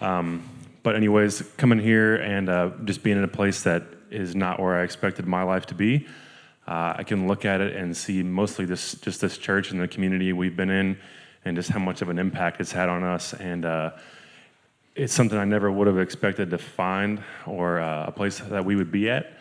Um, 0.02 0.44
but 0.84 0.98
anyways, 0.98 1.42
coming 1.56 1.80
here 1.80 2.16
and 2.18 2.50
uh, 2.50 2.72
just 2.84 3.02
being 3.02 3.16
in 3.16 3.24
a 3.24 3.30
place 3.30 3.64
that 3.64 3.84
is 4.12 4.36
not 4.36 4.60
where 4.60 4.76
I 4.76 4.84
expected 4.84 5.26
my 5.26 5.44
life 5.44 5.68
to 5.68 5.74
be, 5.74 6.06
uh, 6.68 6.96
I 6.98 7.04
can 7.04 7.30
look 7.30 7.46
at 7.46 7.62
it 7.62 7.78
and 7.78 7.96
see 7.96 8.22
mostly 8.24 8.66
this, 8.66 8.96
just 8.96 9.22
this 9.22 9.38
church 9.38 9.72
and 9.72 9.80
the 9.80 9.88
community 9.88 10.34
we've 10.34 10.58
been 10.58 10.70
in, 10.70 10.98
and 11.46 11.56
just 11.56 11.70
how 11.70 11.80
much 11.80 12.02
of 12.02 12.10
an 12.10 12.20
impact 12.20 12.60
it's 12.60 12.74
had 12.74 12.90
on 12.90 13.06
us. 13.06 13.34
And 13.34 13.64
uh, 13.64 13.92
it's 14.96 15.14
something 15.14 15.40
I 15.40 15.46
never 15.46 15.72
would 15.72 15.88
have 15.88 16.00
expected 16.00 16.50
to 16.50 16.58
find 16.58 17.24
or 17.46 17.78
a 17.78 18.12
place 18.14 18.40
that 18.40 18.66
we 18.66 18.76
would 18.76 18.92
be 18.92 19.10
at. 19.10 19.32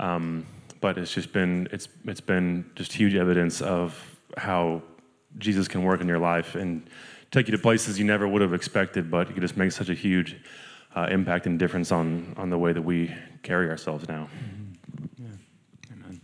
Um, 0.00 0.46
but 0.82 0.98
it's 0.98 1.14
just 1.14 1.32
been 1.32 1.68
it's 1.72 1.88
it's 2.04 2.20
been 2.20 2.70
just 2.74 2.92
huge 2.92 3.14
evidence 3.14 3.62
of 3.62 4.20
how 4.36 4.82
Jesus 5.38 5.68
can 5.68 5.82
work 5.84 6.02
in 6.02 6.08
your 6.08 6.18
life 6.18 6.54
and 6.56 6.82
take 7.30 7.46
you 7.46 7.52
to 7.52 7.62
places 7.62 7.98
you 7.98 8.04
never 8.04 8.28
would 8.28 8.42
have 8.42 8.52
expected, 8.52 9.10
but 9.10 9.30
it 9.30 9.40
just 9.40 9.56
makes 9.56 9.74
such 9.74 9.88
a 9.88 9.94
huge 9.94 10.36
uh, 10.94 11.06
impact 11.10 11.46
and 11.46 11.58
difference 11.58 11.90
on 11.92 12.34
on 12.36 12.50
the 12.50 12.58
way 12.58 12.74
that 12.74 12.82
we 12.82 13.14
carry 13.42 13.70
ourselves 13.70 14.06
now. 14.08 14.28
Yeah. 15.16 15.28
Amen. 15.92 16.20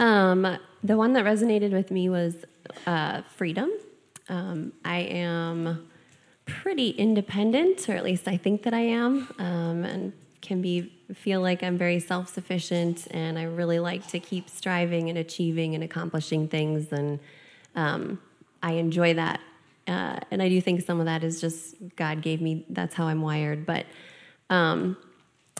Amen. 0.00 0.44
Um, 0.44 0.58
the 0.82 0.96
one 0.96 1.12
that 1.14 1.24
resonated 1.24 1.72
with 1.72 1.90
me 1.92 2.08
was 2.08 2.34
uh, 2.86 3.22
freedom. 3.22 3.70
Um, 4.28 4.72
I 4.84 4.98
am 5.00 5.88
pretty 6.46 6.90
independent, 6.90 7.88
or 7.88 7.92
at 7.92 8.04
least 8.04 8.28
I 8.28 8.36
think 8.36 8.62
that 8.64 8.74
I 8.74 8.80
am, 8.80 9.32
um, 9.38 9.84
and 9.84 10.12
can 10.40 10.60
be 10.60 10.92
feel 11.14 11.40
like 11.40 11.62
I'm 11.62 11.78
very 11.78 12.00
self-sufficient, 12.00 13.06
and 13.10 13.38
I 13.38 13.44
really 13.44 13.78
like 13.78 14.06
to 14.08 14.18
keep 14.18 14.48
striving 14.48 15.08
and 15.08 15.18
achieving 15.18 15.74
and 15.74 15.84
accomplishing 15.84 16.48
things, 16.48 16.92
and 16.92 17.20
um, 17.74 18.20
I 18.62 18.72
enjoy 18.72 19.14
that. 19.14 19.40
Uh, 19.86 20.18
and 20.30 20.42
I 20.42 20.48
do 20.48 20.60
think 20.60 20.82
some 20.82 21.00
of 21.00 21.06
that 21.06 21.22
is 21.22 21.40
just 21.40 21.74
God 21.96 22.22
gave 22.22 22.40
me. 22.40 22.64
That's 22.68 22.94
how 22.94 23.06
I'm 23.06 23.22
wired, 23.22 23.66
but. 23.66 23.86
Um, 24.50 24.96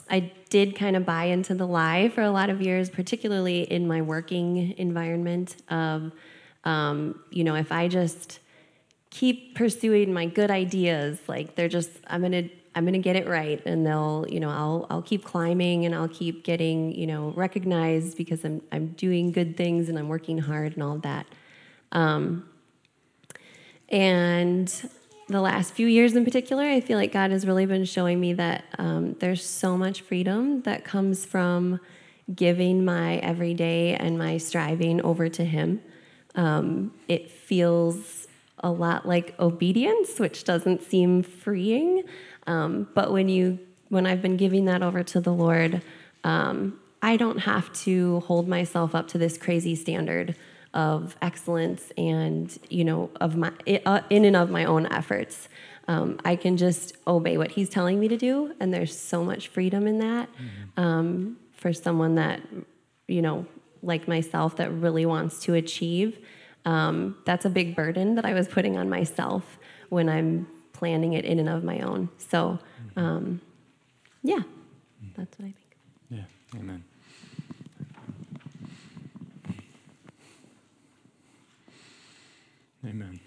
I 0.07 0.31
did 0.49 0.75
kind 0.75 0.95
of 0.95 1.03
buy 1.03 1.25
into 1.25 1.55
the 1.55 1.65
lie 1.65 2.09
for 2.09 2.21
a 2.21 2.29
lot 2.29 2.51
of 2.51 2.61
years, 2.61 2.91
particularly 2.91 3.61
in 3.63 3.87
my 3.87 4.03
working 4.03 4.75
environment. 4.77 5.55
Of, 5.69 6.11
um, 6.63 7.23
you 7.31 7.43
know, 7.43 7.55
if 7.55 7.71
I 7.71 7.87
just 7.87 8.39
keep 9.15 9.55
pursuing 9.55 10.11
my 10.11 10.25
good 10.25 10.51
ideas, 10.51 11.17
like 11.25 11.55
they're 11.55 11.69
just, 11.69 11.89
I'm 12.07 12.21
gonna, 12.21 12.49
I'm 12.75 12.83
gonna 12.83 12.99
get 12.99 13.15
it 13.15 13.29
right, 13.29 13.65
and 13.65 13.87
they'll, 13.87 14.25
you 14.27 14.41
know, 14.41 14.49
I'll, 14.49 14.85
I'll 14.89 15.01
keep 15.01 15.23
climbing 15.23 15.85
and 15.85 15.95
I'll 15.95 16.09
keep 16.09 16.43
getting, 16.43 16.93
you 16.93 17.07
know, 17.07 17.31
recognized 17.33 18.17
because 18.17 18.43
I'm, 18.43 18.61
I'm 18.73 18.87
doing 18.87 19.31
good 19.31 19.55
things 19.55 19.87
and 19.87 19.97
I'm 19.97 20.09
working 20.09 20.39
hard 20.39 20.73
and 20.73 20.83
all 20.83 20.97
of 20.97 21.03
that. 21.03 21.27
Um, 21.93 22.49
and 23.87 24.67
the 25.29 25.39
last 25.39 25.73
few 25.73 25.87
years 25.87 26.13
in 26.13 26.25
particular, 26.25 26.63
I 26.63 26.81
feel 26.81 26.97
like 26.97 27.13
God 27.13 27.31
has 27.31 27.47
really 27.47 27.65
been 27.65 27.85
showing 27.85 28.19
me 28.19 28.33
that 28.33 28.65
um, 28.77 29.13
there's 29.19 29.45
so 29.45 29.77
much 29.77 30.01
freedom 30.01 30.61
that 30.63 30.83
comes 30.83 31.25
from 31.25 31.79
giving 32.35 32.83
my 32.83 33.15
everyday 33.19 33.95
and 33.95 34.17
my 34.17 34.37
striving 34.37 34.99
over 35.03 35.29
to 35.29 35.45
Him. 35.45 35.79
Um, 36.35 36.91
it 37.07 37.31
feels 37.31 38.24
a 38.65 38.71
lot 38.71 39.07
like 39.07 39.39
obedience, 39.39 40.19
which 40.19 40.43
doesn't 40.43 40.81
seem 40.81 41.21
freeing. 41.21 42.03
Um, 42.47 42.89
but 42.95 43.13
when 43.13 43.29
you, 43.29 43.59
when 43.89 44.07
I've 44.07 44.23
been 44.23 44.37
giving 44.37 44.65
that 44.65 44.81
over 44.81 45.03
to 45.03 45.21
the 45.21 45.31
Lord, 45.31 45.83
um, 46.23 46.79
I 46.99 47.15
don't 47.15 47.37
have 47.37 47.71
to 47.83 48.21
hold 48.21 48.47
myself 48.47 48.95
up 48.95 49.07
to 49.09 49.19
this 49.19 49.37
crazy 49.37 49.75
standard 49.75 50.35
of 50.73 51.15
excellence 51.21 51.91
and 51.97 52.57
you 52.69 52.83
know 52.83 53.09
of 53.21 53.37
my 53.37 53.51
uh, 53.85 54.01
in 54.09 54.25
and 54.25 54.35
of 54.35 54.49
my 54.49 54.65
own 54.65 54.85
efforts 54.87 55.47
um, 55.87 56.19
i 56.25 56.35
can 56.35 56.57
just 56.57 56.97
obey 57.07 57.37
what 57.37 57.51
he's 57.51 57.69
telling 57.69 57.97
me 57.97 58.09
to 58.09 58.17
do 58.17 58.53
and 58.59 58.73
there's 58.73 58.99
so 58.99 59.23
much 59.23 59.47
freedom 59.47 59.87
in 59.87 59.99
that 59.99 60.27
mm-hmm. 60.33 60.81
um, 60.81 61.37
for 61.53 61.71
someone 61.71 62.15
that 62.15 62.41
you 63.07 63.21
know 63.21 63.45
like 63.83 64.05
myself 64.05 64.57
that 64.57 64.69
really 64.69 65.05
wants 65.05 65.39
to 65.39 65.53
achieve 65.53 66.19
um, 66.65 67.17
that's 67.25 67.45
a 67.45 67.49
big 67.49 67.75
burden 67.75 68.15
that 68.15 68.25
i 68.25 68.33
was 68.33 68.47
putting 68.47 68.77
on 68.77 68.89
myself 68.89 69.57
when 69.89 70.09
i'm 70.09 70.47
planning 70.73 71.13
it 71.13 71.25
in 71.25 71.39
and 71.39 71.49
of 71.49 71.63
my 71.63 71.79
own 71.79 72.09
so 72.17 72.59
mm-hmm. 72.87 72.99
um, 72.99 73.41
yeah 74.23 74.41
that's 75.15 75.39
what 75.39 75.47
i 75.47 75.51
think 75.51 75.77
yeah 76.09 76.59
amen 76.59 76.83
Amen. 82.87 83.19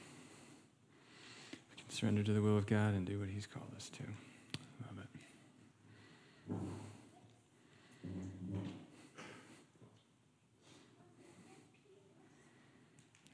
We 1.71 1.83
can 1.83 1.91
surrender 1.91 2.23
to 2.23 2.33
the 2.33 2.41
will 2.41 2.57
of 2.57 2.67
God 2.67 2.95
and 2.95 3.05
do 3.05 3.19
what 3.19 3.29
He's 3.29 3.47
called 3.47 3.73
us 3.77 3.91
to. 3.91 4.05
Love 4.87 5.05
it. 6.51 6.57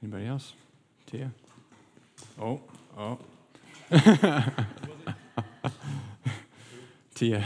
Anybody 0.05 0.27
else? 0.27 0.53
Tia? 1.07 1.31
Oh, 2.39 2.61
oh. 2.99 3.19
Tia, 7.15 7.43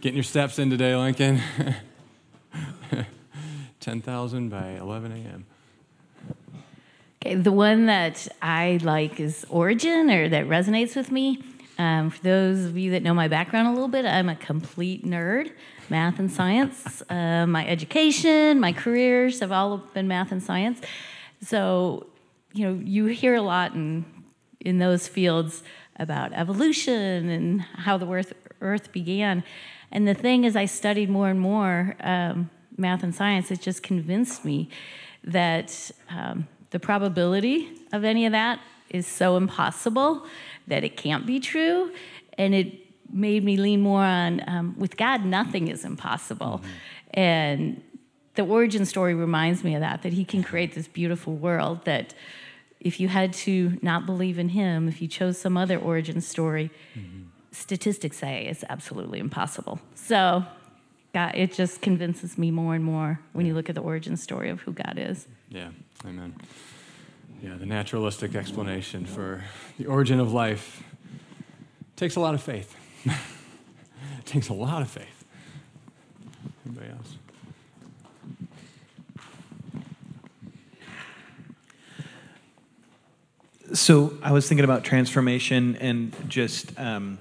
getting 0.00 0.16
your 0.16 0.24
steps 0.24 0.58
in 0.58 0.68
today, 0.68 0.96
Lincoln. 0.96 1.40
10,000 3.78 4.48
by 4.48 4.70
11 4.70 5.12
a.m. 5.12 5.46
Okay, 7.22 7.36
the 7.36 7.52
one 7.52 7.86
that 7.86 8.26
I 8.42 8.80
like 8.82 9.20
is 9.20 9.46
Origin, 9.48 10.10
or 10.10 10.28
that 10.28 10.46
resonates 10.46 10.96
with 10.96 11.12
me. 11.12 11.40
Um, 11.78 12.10
for 12.10 12.20
those 12.24 12.64
of 12.64 12.76
you 12.76 12.90
that 12.90 13.04
know 13.04 13.14
my 13.14 13.28
background 13.28 13.68
a 13.68 13.70
little 13.70 13.86
bit, 13.86 14.04
I'm 14.04 14.28
a 14.28 14.34
complete 14.34 15.06
nerd, 15.06 15.52
math 15.88 16.18
and 16.18 16.32
science. 16.32 17.00
Uh, 17.08 17.46
my 17.46 17.64
education, 17.64 18.58
my 18.58 18.72
careers 18.72 19.38
have 19.38 19.52
all 19.52 19.76
been 19.78 20.08
math 20.08 20.32
and 20.32 20.42
science. 20.42 20.80
So, 21.40 22.06
you 22.52 22.66
know, 22.66 22.80
you 22.84 23.06
hear 23.06 23.34
a 23.34 23.42
lot 23.42 23.74
in 23.74 24.04
in 24.60 24.78
those 24.78 25.06
fields 25.06 25.62
about 25.96 26.32
evolution 26.32 27.28
and 27.28 27.60
how 27.60 27.96
the 27.96 28.08
Earth, 28.10 28.32
Earth 28.60 28.90
began. 28.90 29.44
And 29.92 30.06
the 30.06 30.14
thing 30.14 30.44
is, 30.44 30.56
I 30.56 30.64
studied 30.64 31.08
more 31.08 31.28
and 31.28 31.40
more 31.40 31.94
um, 32.00 32.50
math 32.76 33.04
and 33.04 33.14
science. 33.14 33.50
It 33.50 33.60
just 33.60 33.82
convinced 33.82 34.44
me 34.44 34.68
that. 35.24 35.90
Um, 36.10 36.48
the 36.70 36.78
probability 36.78 37.68
of 37.92 38.04
any 38.04 38.26
of 38.26 38.32
that 38.32 38.60
is 38.90 39.06
so 39.06 39.36
impossible 39.36 40.26
that 40.66 40.84
it 40.84 40.96
can't 40.96 41.26
be 41.26 41.40
true. 41.40 41.92
And 42.36 42.54
it 42.54 42.74
made 43.10 43.44
me 43.44 43.56
lean 43.56 43.80
more 43.80 44.02
on 44.02 44.42
um, 44.46 44.74
with 44.78 44.96
God, 44.96 45.24
nothing 45.24 45.68
is 45.68 45.84
impossible. 45.84 46.60
Mm-hmm. 46.62 47.20
And 47.20 47.82
the 48.38 48.46
origin 48.46 48.86
story 48.86 49.14
reminds 49.14 49.64
me 49.64 49.74
of 49.74 49.80
that, 49.80 50.02
that 50.02 50.12
He 50.12 50.24
can 50.24 50.44
create 50.44 50.72
this 50.76 50.86
beautiful 50.86 51.34
world 51.34 51.84
that 51.86 52.14
if 52.78 53.00
you 53.00 53.08
had 53.08 53.32
to 53.32 53.76
not 53.82 54.06
believe 54.06 54.38
in 54.38 54.50
Him, 54.50 54.86
if 54.86 55.02
you 55.02 55.08
chose 55.08 55.40
some 55.40 55.56
other 55.56 55.76
origin 55.76 56.20
story, 56.20 56.70
mm-hmm. 56.96 57.24
statistics 57.50 58.18
say 58.18 58.46
it's 58.46 58.62
absolutely 58.68 59.18
impossible. 59.18 59.80
So, 59.96 60.44
God, 61.12 61.34
it 61.34 61.52
just 61.52 61.82
convinces 61.82 62.38
me 62.38 62.52
more 62.52 62.76
and 62.76 62.84
more 62.84 63.18
when 63.32 63.44
you 63.44 63.54
look 63.54 63.68
at 63.68 63.74
the 63.74 63.80
origin 63.80 64.16
story 64.16 64.50
of 64.50 64.60
who 64.60 64.72
God 64.72 64.94
is. 64.96 65.26
Yeah, 65.48 65.70
amen. 66.06 66.36
Yeah, 67.42 67.56
the 67.56 67.66
naturalistic 67.66 68.36
explanation 68.36 69.04
for 69.04 69.42
the 69.78 69.86
origin 69.86 70.20
of 70.20 70.32
life 70.32 70.84
takes 71.96 72.14
a 72.14 72.20
lot 72.20 72.34
of 72.34 72.42
faith. 72.42 72.76
it 73.04 74.26
takes 74.26 74.48
a 74.48 74.54
lot 74.54 74.80
of 74.80 74.88
faith. 74.88 75.24
Anybody 76.64 76.92
else? 76.92 77.16
So 83.74 84.16
I 84.22 84.32
was 84.32 84.48
thinking 84.48 84.64
about 84.64 84.82
transformation 84.82 85.76
and 85.76 86.16
just 86.26 86.78
um, 86.80 87.18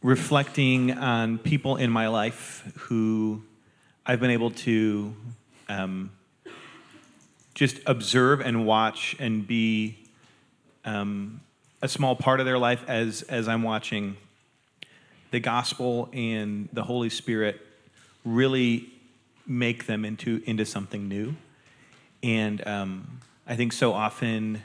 reflecting 0.00 0.92
on 0.92 1.38
people 1.38 1.74
in 1.74 1.90
my 1.90 2.06
life 2.06 2.72
who 2.76 3.42
I've 4.04 4.20
been 4.20 4.30
able 4.30 4.52
to 4.52 5.12
um, 5.68 6.12
just 7.54 7.80
observe 7.86 8.40
and 8.40 8.64
watch 8.64 9.16
and 9.18 9.44
be 9.44 9.98
um, 10.84 11.40
a 11.82 11.88
small 11.88 12.14
part 12.14 12.38
of 12.38 12.46
their 12.46 12.58
life 12.58 12.84
as 12.86 13.22
as 13.22 13.48
I'm 13.48 13.64
watching 13.64 14.16
the 15.32 15.40
gospel 15.40 16.08
and 16.12 16.68
the 16.72 16.84
Holy 16.84 17.10
Spirit 17.10 17.60
really 18.24 18.88
make 19.48 19.86
them 19.86 20.04
into 20.04 20.44
into 20.46 20.64
something 20.64 21.08
new. 21.08 21.34
And 22.22 22.64
um, 22.68 23.20
I 23.48 23.56
think 23.56 23.72
so 23.72 23.92
often 23.92 24.62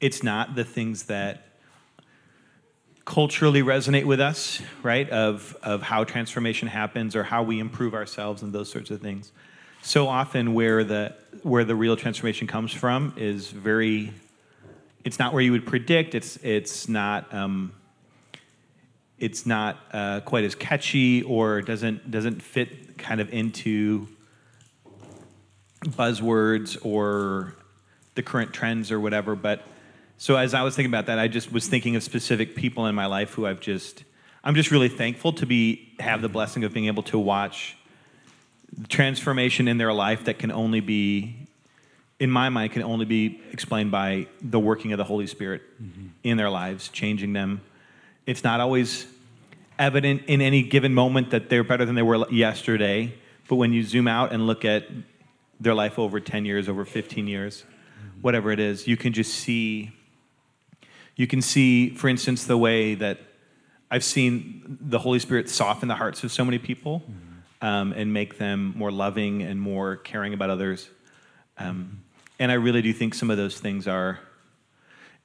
it's 0.00 0.22
not 0.22 0.54
the 0.54 0.64
things 0.64 1.04
that 1.04 1.46
culturally 3.04 3.62
resonate 3.62 4.04
with 4.04 4.20
us, 4.20 4.62
right? 4.82 5.08
Of 5.10 5.56
of 5.62 5.82
how 5.82 6.04
transformation 6.04 6.68
happens 6.68 7.16
or 7.16 7.24
how 7.24 7.42
we 7.42 7.58
improve 7.58 7.94
ourselves 7.94 8.42
and 8.42 8.52
those 8.52 8.70
sorts 8.70 8.90
of 8.90 9.00
things. 9.00 9.32
So 9.82 10.08
often 10.08 10.54
where 10.54 10.84
the 10.84 11.14
where 11.42 11.64
the 11.64 11.74
real 11.74 11.96
transformation 11.96 12.46
comes 12.46 12.72
from 12.72 13.14
is 13.16 13.50
very 13.50 14.12
it's 15.04 15.18
not 15.18 15.32
where 15.32 15.42
you 15.42 15.52
would 15.52 15.66
predict. 15.66 16.14
It's 16.14 16.36
it's 16.36 16.88
not 16.88 17.32
um, 17.32 17.72
it's 19.18 19.46
not 19.46 19.78
uh, 19.92 20.20
quite 20.20 20.44
as 20.44 20.54
catchy 20.54 21.22
or 21.22 21.62
doesn't 21.62 22.10
doesn't 22.10 22.42
fit 22.42 22.98
kind 22.98 23.20
of 23.20 23.32
into 23.32 24.08
buzzwords 25.84 26.76
or 26.84 27.54
the 28.14 28.22
current 28.22 28.52
trends 28.52 28.92
or 28.92 29.00
whatever. 29.00 29.34
But 29.34 29.62
so 30.20 30.36
as 30.36 30.52
I 30.52 30.62
was 30.64 30.76
thinking 30.76 30.90
about 30.90 31.06
that, 31.06 31.18
I 31.18 31.28
just 31.28 31.50
was 31.50 31.66
thinking 31.66 31.96
of 31.96 32.02
specific 32.02 32.54
people 32.54 32.84
in 32.84 32.94
my 32.94 33.06
life 33.06 33.32
who 33.32 33.46
I've 33.46 33.58
just 33.58 34.04
I'm 34.44 34.54
just 34.54 34.70
really 34.70 34.90
thankful 34.90 35.32
to 35.32 35.46
be 35.46 35.94
have 35.98 36.20
the 36.20 36.28
blessing 36.28 36.62
of 36.62 36.74
being 36.74 36.88
able 36.88 37.02
to 37.04 37.18
watch 37.18 37.74
transformation 38.90 39.66
in 39.66 39.78
their 39.78 39.94
life 39.94 40.24
that 40.24 40.38
can 40.38 40.52
only 40.52 40.80
be 40.80 41.48
in 42.18 42.30
my 42.30 42.50
mind 42.50 42.72
can 42.72 42.82
only 42.82 43.06
be 43.06 43.40
explained 43.50 43.90
by 43.90 44.26
the 44.42 44.60
working 44.60 44.92
of 44.92 44.98
the 44.98 45.04
holy 45.04 45.26
spirit 45.26 45.62
mm-hmm. 45.82 46.08
in 46.22 46.36
their 46.36 46.50
lives 46.50 46.90
changing 46.90 47.32
them 47.32 47.62
it's 48.26 48.44
not 48.44 48.60
always 48.60 49.06
evident 49.78 50.22
in 50.26 50.42
any 50.42 50.62
given 50.62 50.92
moment 50.92 51.30
that 51.30 51.48
they're 51.48 51.64
better 51.64 51.86
than 51.86 51.94
they 51.94 52.02
were 52.02 52.30
yesterday 52.30 53.12
but 53.48 53.56
when 53.56 53.72
you 53.72 53.82
zoom 53.82 54.06
out 54.06 54.32
and 54.34 54.46
look 54.46 54.66
at 54.66 54.84
their 55.58 55.74
life 55.74 55.98
over 55.98 56.20
10 56.20 56.44
years 56.44 56.68
over 56.68 56.84
15 56.84 57.26
years 57.26 57.62
mm-hmm. 57.62 58.20
whatever 58.20 58.52
it 58.52 58.60
is 58.60 58.86
you 58.86 58.98
can 58.98 59.14
just 59.14 59.32
see 59.32 59.90
you 61.20 61.26
can 61.26 61.42
see 61.42 61.90
for 61.90 62.08
instance 62.08 62.44
the 62.44 62.56
way 62.56 62.94
that 62.94 63.18
i've 63.90 64.04
seen 64.04 64.78
the 64.80 64.98
holy 64.98 65.18
spirit 65.18 65.48
soften 65.48 65.88
the 65.88 65.94
hearts 65.94 66.24
of 66.24 66.30
so 66.32 66.44
many 66.44 66.58
people 66.58 67.02
um, 67.62 67.92
and 67.92 68.12
make 68.12 68.38
them 68.38 68.72
more 68.76 68.90
loving 68.90 69.42
and 69.42 69.60
more 69.60 69.96
caring 69.96 70.32
about 70.34 70.50
others. 70.50 70.88
Um, 71.58 72.02
and 72.38 72.50
I 72.50 72.54
really 72.54 72.82
do 72.82 72.92
think 72.92 73.14
some 73.14 73.30
of 73.30 73.36
those 73.36 73.58
things 73.58 73.86
are, 73.86 74.18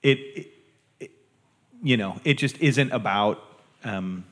it, 0.03 0.19
it, 0.19 0.53
it 0.99 1.11
you 1.81 1.97
know, 1.97 2.19
it 2.23 2.37
just 2.37 2.57
isn't 2.59 2.91
about, 2.91 3.41
um, 3.83 4.25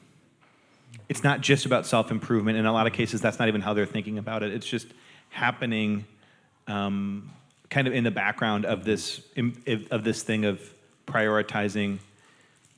it's 1.07 1.23
not 1.23 1.41
just 1.41 1.65
about 1.65 1.85
self 1.85 2.11
improvement. 2.11 2.57
In 2.57 2.65
a 2.65 2.73
lot 2.73 2.87
of 2.87 2.93
cases, 2.93 3.21
that's 3.21 3.39
not 3.39 3.47
even 3.47 3.61
how 3.61 3.73
they're 3.73 3.85
thinking 3.85 4.17
about 4.17 4.43
it. 4.43 4.53
It's 4.53 4.67
just 4.67 4.87
happening 5.29 6.05
um, 6.67 7.31
kind 7.69 7.87
of 7.87 7.93
in 7.93 8.03
the 8.03 8.11
background 8.11 8.65
of 8.65 8.83
this, 8.83 9.21
of 9.91 10.03
this 10.03 10.23
thing 10.23 10.45
of 10.45 10.72
prioritizing, 11.07 11.99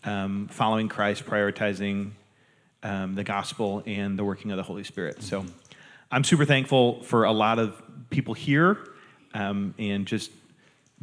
um, 0.03 0.47
following 0.51 0.89
Christ, 0.89 1.25
prioritizing 1.25 2.11
um, 2.83 3.15
the 3.15 3.23
gospel 3.23 3.83
and 3.85 4.17
the 4.17 4.23
working 4.23 4.51
of 4.51 4.57
the 4.57 4.63
Holy 4.63 4.83
Spirit. 4.83 5.23
So 5.23 5.45
I'm 6.11 6.23
super 6.23 6.45
thankful 6.45 7.01
for 7.03 7.23
a 7.23 7.31
lot 7.31 7.59
of 7.59 7.81
people 8.09 8.33
here 8.33 8.77
um, 9.33 9.73
and 9.77 10.05
just 10.05 10.31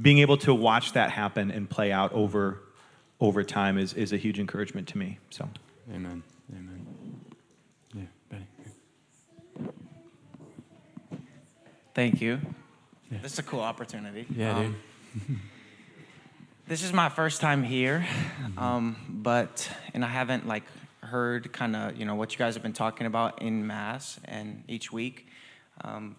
being 0.00 0.19
able 0.19 0.38
to 0.38 0.55
watch 0.55 0.93
that 0.93 1.11
happen 1.11 1.50
and 1.50 1.69
play 1.69 1.93
out 1.93 2.12
over 2.12 2.61
over 3.21 3.45
time 3.45 3.79
is, 3.79 3.95
is 3.95 4.12
a 4.12 4.17
huge 4.17 4.41
encouragement 4.41 4.88
to 4.88 4.99
me. 4.99 5.17
So, 5.31 5.49
amen. 5.95 6.25
Amen. 6.52 6.87
Yeah, 7.95 8.02
Benny. 8.29 8.47
Thank 11.95 12.20
you. 12.20 12.40
Yeah. 13.12 13.18
This 13.23 13.35
is 13.35 13.38
a 13.38 13.44
cool 13.44 13.61
opportunity. 13.61 14.27
Yeah, 14.35 14.57
um, 14.57 14.77
dude. 15.29 15.38
this 16.66 16.83
is 16.83 16.92
my 16.92 17.09
first 17.09 17.40
time 17.40 17.62
here, 17.62 18.07
um, 18.57 18.96
but 19.09 19.70
and 19.94 20.05
I 20.05 20.09
haven't 20.09 20.46
like 20.46 20.64
heard 21.01 21.53
kind 21.53 21.77
of 21.77 21.96
you 21.96 22.05
know 22.05 22.14
what 22.14 22.33
you 22.33 22.38
guys 22.38 22.55
have 22.55 22.62
been 22.62 22.72
talking 22.72 23.07
about 23.07 23.42
in 23.42 23.66
mass 23.66 24.18
and 24.25 24.64
each 24.68 24.92
week. 24.92 25.27
Um, 25.83 26.16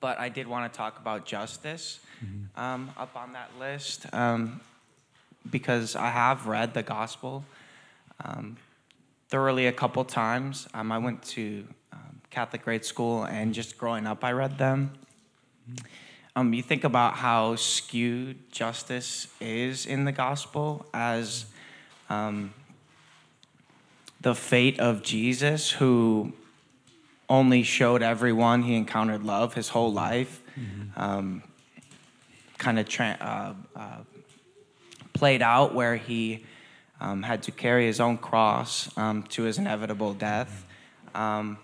but 0.00 0.18
I 0.18 0.28
did 0.28 0.46
want 0.46 0.72
to 0.72 0.76
talk 0.76 0.98
about 0.98 1.24
justice 1.24 2.00
mm-hmm. 2.24 2.60
um, 2.60 2.90
up 2.96 3.14
on 3.16 3.32
that 3.32 3.50
list 3.58 4.06
um, 4.12 4.60
because 5.48 5.94
I 5.94 6.10
have 6.10 6.46
read 6.46 6.74
the 6.74 6.82
gospel 6.82 7.44
um, 8.24 8.56
thoroughly 9.28 9.66
a 9.66 9.72
couple 9.72 10.04
times. 10.04 10.66
Um, 10.74 10.90
I 10.90 10.98
went 10.98 11.22
to 11.24 11.64
Catholic 12.30 12.64
grade 12.64 12.84
school, 12.84 13.24
and 13.24 13.54
just 13.54 13.78
growing 13.78 14.06
up, 14.06 14.22
I 14.24 14.32
read 14.32 14.58
them. 14.58 14.92
Mm-hmm. 15.70 15.86
You 16.42 16.62
think 16.62 16.84
about 16.84 17.14
how 17.14 17.56
skewed 17.56 18.36
justice 18.52 19.28
is 19.40 19.86
in 19.86 20.04
the 20.04 20.12
gospel 20.12 20.86
as 20.94 21.46
um, 22.08 22.52
the 24.20 24.34
fate 24.34 24.78
of 24.78 25.02
Jesus, 25.02 25.70
who 25.70 26.32
only 27.28 27.62
showed 27.62 28.02
everyone 28.02 28.62
he 28.62 28.74
encountered 28.74 29.24
love 29.24 29.54
his 29.54 29.68
whole 29.68 29.92
life, 29.92 30.40
mm-hmm. 30.58 31.00
um, 31.00 31.42
kind 32.56 32.78
of 32.78 32.88
tra- 32.88 33.18
uh, 33.20 33.78
uh, 33.78 33.98
played 35.12 35.42
out 35.42 35.74
where 35.74 35.96
he 35.96 36.44
um, 37.00 37.22
had 37.22 37.42
to 37.42 37.50
carry 37.50 37.86
his 37.86 38.00
own 38.00 38.16
cross 38.16 38.96
um, 38.96 39.22
to 39.24 39.42
his 39.42 39.58
inevitable 39.58 40.14
death. 40.14 40.64
Um, 41.14 41.58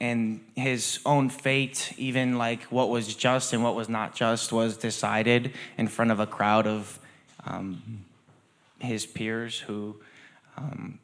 and 0.00 0.40
his 0.56 0.98
own 1.06 1.28
fate, 1.28 1.92
even 1.96 2.36
like 2.36 2.62
what 2.64 2.90
was 2.90 3.14
just 3.14 3.52
and 3.52 3.62
what 3.62 3.74
was 3.74 3.88
not 3.88 4.14
just, 4.14 4.52
was 4.52 4.76
decided 4.76 5.52
in 5.78 5.88
front 5.88 6.10
of 6.10 6.20
a 6.20 6.26
crowd 6.26 6.66
of 6.66 6.98
um, 7.46 8.04
his 8.80 9.06
peers 9.06 9.60
who 9.60 9.96
um, 10.56 10.98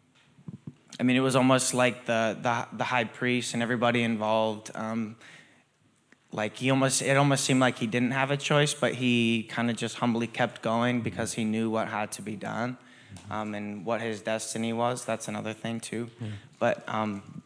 I 1.00 1.02
mean, 1.02 1.16
it 1.16 1.20
was 1.20 1.34
almost 1.34 1.72
like 1.72 2.04
the 2.04 2.36
the, 2.40 2.66
the 2.76 2.84
high 2.84 3.04
priest 3.04 3.54
and 3.54 3.62
everybody 3.62 4.02
involved. 4.02 4.70
Um, 4.74 5.16
like 6.30 6.58
he 6.58 6.70
almost, 6.70 7.02
it 7.02 7.16
almost 7.16 7.44
seemed 7.44 7.58
like 7.58 7.78
he 7.78 7.86
didn't 7.86 8.12
have 8.12 8.30
a 8.30 8.36
choice, 8.36 8.74
but 8.74 8.94
he 8.94 9.44
kind 9.44 9.70
of 9.70 9.76
just 9.76 9.96
humbly 9.96 10.26
kept 10.26 10.62
going 10.62 11.00
because 11.00 11.32
he 11.32 11.42
knew 11.42 11.70
what 11.70 11.88
had 11.88 12.12
to 12.12 12.22
be 12.22 12.36
done, 12.36 12.76
um, 13.30 13.54
and 13.54 13.84
what 13.84 14.00
his 14.00 14.20
destiny 14.20 14.72
was. 14.72 15.04
That's 15.04 15.26
another 15.26 15.54
thing 15.54 15.80
too. 15.80 16.10
Yeah. 16.20 16.28
But 16.58 16.84
um, 16.86 17.42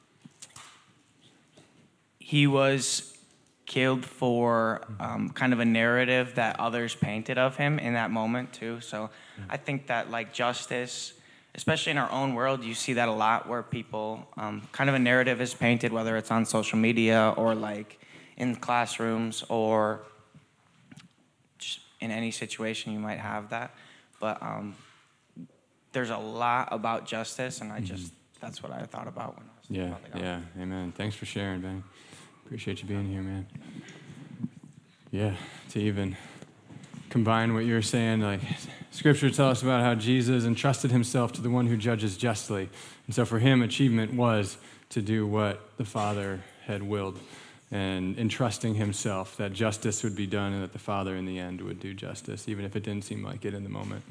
he 2.35 2.49
was 2.49 3.17
killed 3.65 4.05
for 4.05 4.85
um, 4.99 5.31
kind 5.31 5.53
of 5.53 5.61
a 5.61 5.65
narrative 5.65 6.35
that 6.35 6.59
others 6.59 6.93
painted 6.95 7.39
of 7.39 7.57
him 7.57 7.79
in 7.79 7.95
that 7.95 8.11
moment 8.11 8.53
too. 8.53 8.81
So 8.81 9.11
I 9.49 9.57
think 9.57 9.87
that 9.87 10.11
like 10.11 10.33
justice 10.33 11.13
especially 11.55 11.93
in 11.93 11.99
our 11.99 12.11
own 12.11 12.35
world, 12.35 12.65
you 12.65 12.75
see 12.75 12.95
that 12.95 13.09
a 13.09 13.13
lot 13.13 13.49
where 13.49 13.63
people 13.63 14.27
um, 14.37 14.67
kind 14.73 14.91
of 14.91 14.97
a 14.97 14.99
narrative 14.99 15.41
is 15.41 15.55
painted, 15.55 15.93
whether 15.93 16.17
it's 16.17 16.31
on 16.31 16.45
social 16.45 16.79
media 16.79 17.33
or 17.37 17.55
like 17.55 18.01
in 18.37 18.57
classrooms 18.57 19.45
or 19.49 20.01
in 22.01 22.11
any 22.11 22.33
situation 22.33 22.93
you 22.93 22.99
might 22.99 23.21
have 23.21 23.51
that. 23.51 23.73
But 24.19 24.43
um, 24.43 24.75
there's 25.93 26.11
a 26.11 26.19
lot 26.19 26.69
about 26.73 27.07
justice, 27.07 27.61
and 27.61 27.71
I 27.71 27.77
mm-hmm. 27.77 27.85
just 27.85 28.13
that's 28.41 28.63
what 28.63 28.73
I 28.73 28.83
thought 28.83 29.07
about 29.07 29.37
when 29.39 29.47
I 29.47 29.53
was 29.57 29.71
yeah, 29.71 29.95
yeah, 30.17 30.41
amen. 30.61 30.93
Thanks 30.97 31.15
for 31.17 31.25
sharing, 31.25 31.61
Ben. 31.61 31.85
Appreciate 32.45 32.83
you 32.83 32.89
being 32.89 33.09
here, 33.11 33.23
man. 33.23 33.47
Yeah, 35.11 35.37
to 35.71 35.81
even 35.81 36.17
combine 37.09 37.55
what 37.55 37.65
you're 37.65 37.83
saying, 37.83 38.21
like 38.21 38.41
Scripture 38.91 39.31
tells 39.31 39.59
us 39.59 39.63
about 39.63 39.83
how 39.83 39.95
Jesus 39.95 40.45
entrusted 40.45 40.91
himself 40.91 41.33
to 41.35 41.41
the 41.41 41.51
one 41.51 41.67
who 41.67 41.77
judges 41.77 42.17
justly. 42.17 42.69
And 43.07 43.15
so 43.15 43.25
for 43.25 43.39
him, 43.39 43.63
achievement 43.63 44.15
was 44.15 44.59
to 44.91 45.01
do 45.01 45.27
what 45.27 45.77
the 45.79 45.85
Father 45.85 46.41
had 46.67 46.83
willed 46.83 47.19
and 47.71 48.19
entrusting 48.19 48.75
himself 48.75 49.37
that 49.37 49.53
justice 49.53 50.03
would 50.03 50.15
be 50.15 50.27
done 50.27 50.53
and 50.53 50.63
that 50.63 50.73
the 50.73 50.79
Father 50.79 51.17
in 51.17 51.27
the 51.27 51.39
end 51.39 51.61
would 51.61 51.81
do 51.81 51.95
justice, 51.95 52.49
even 52.49 52.65
if 52.65 52.77
it 52.77 52.83
didn't 52.83 53.05
seem 53.05 53.25
like 53.25 53.45
it 53.45 53.55
in 53.55 53.65
the 53.65 53.71
moment. 53.71 54.03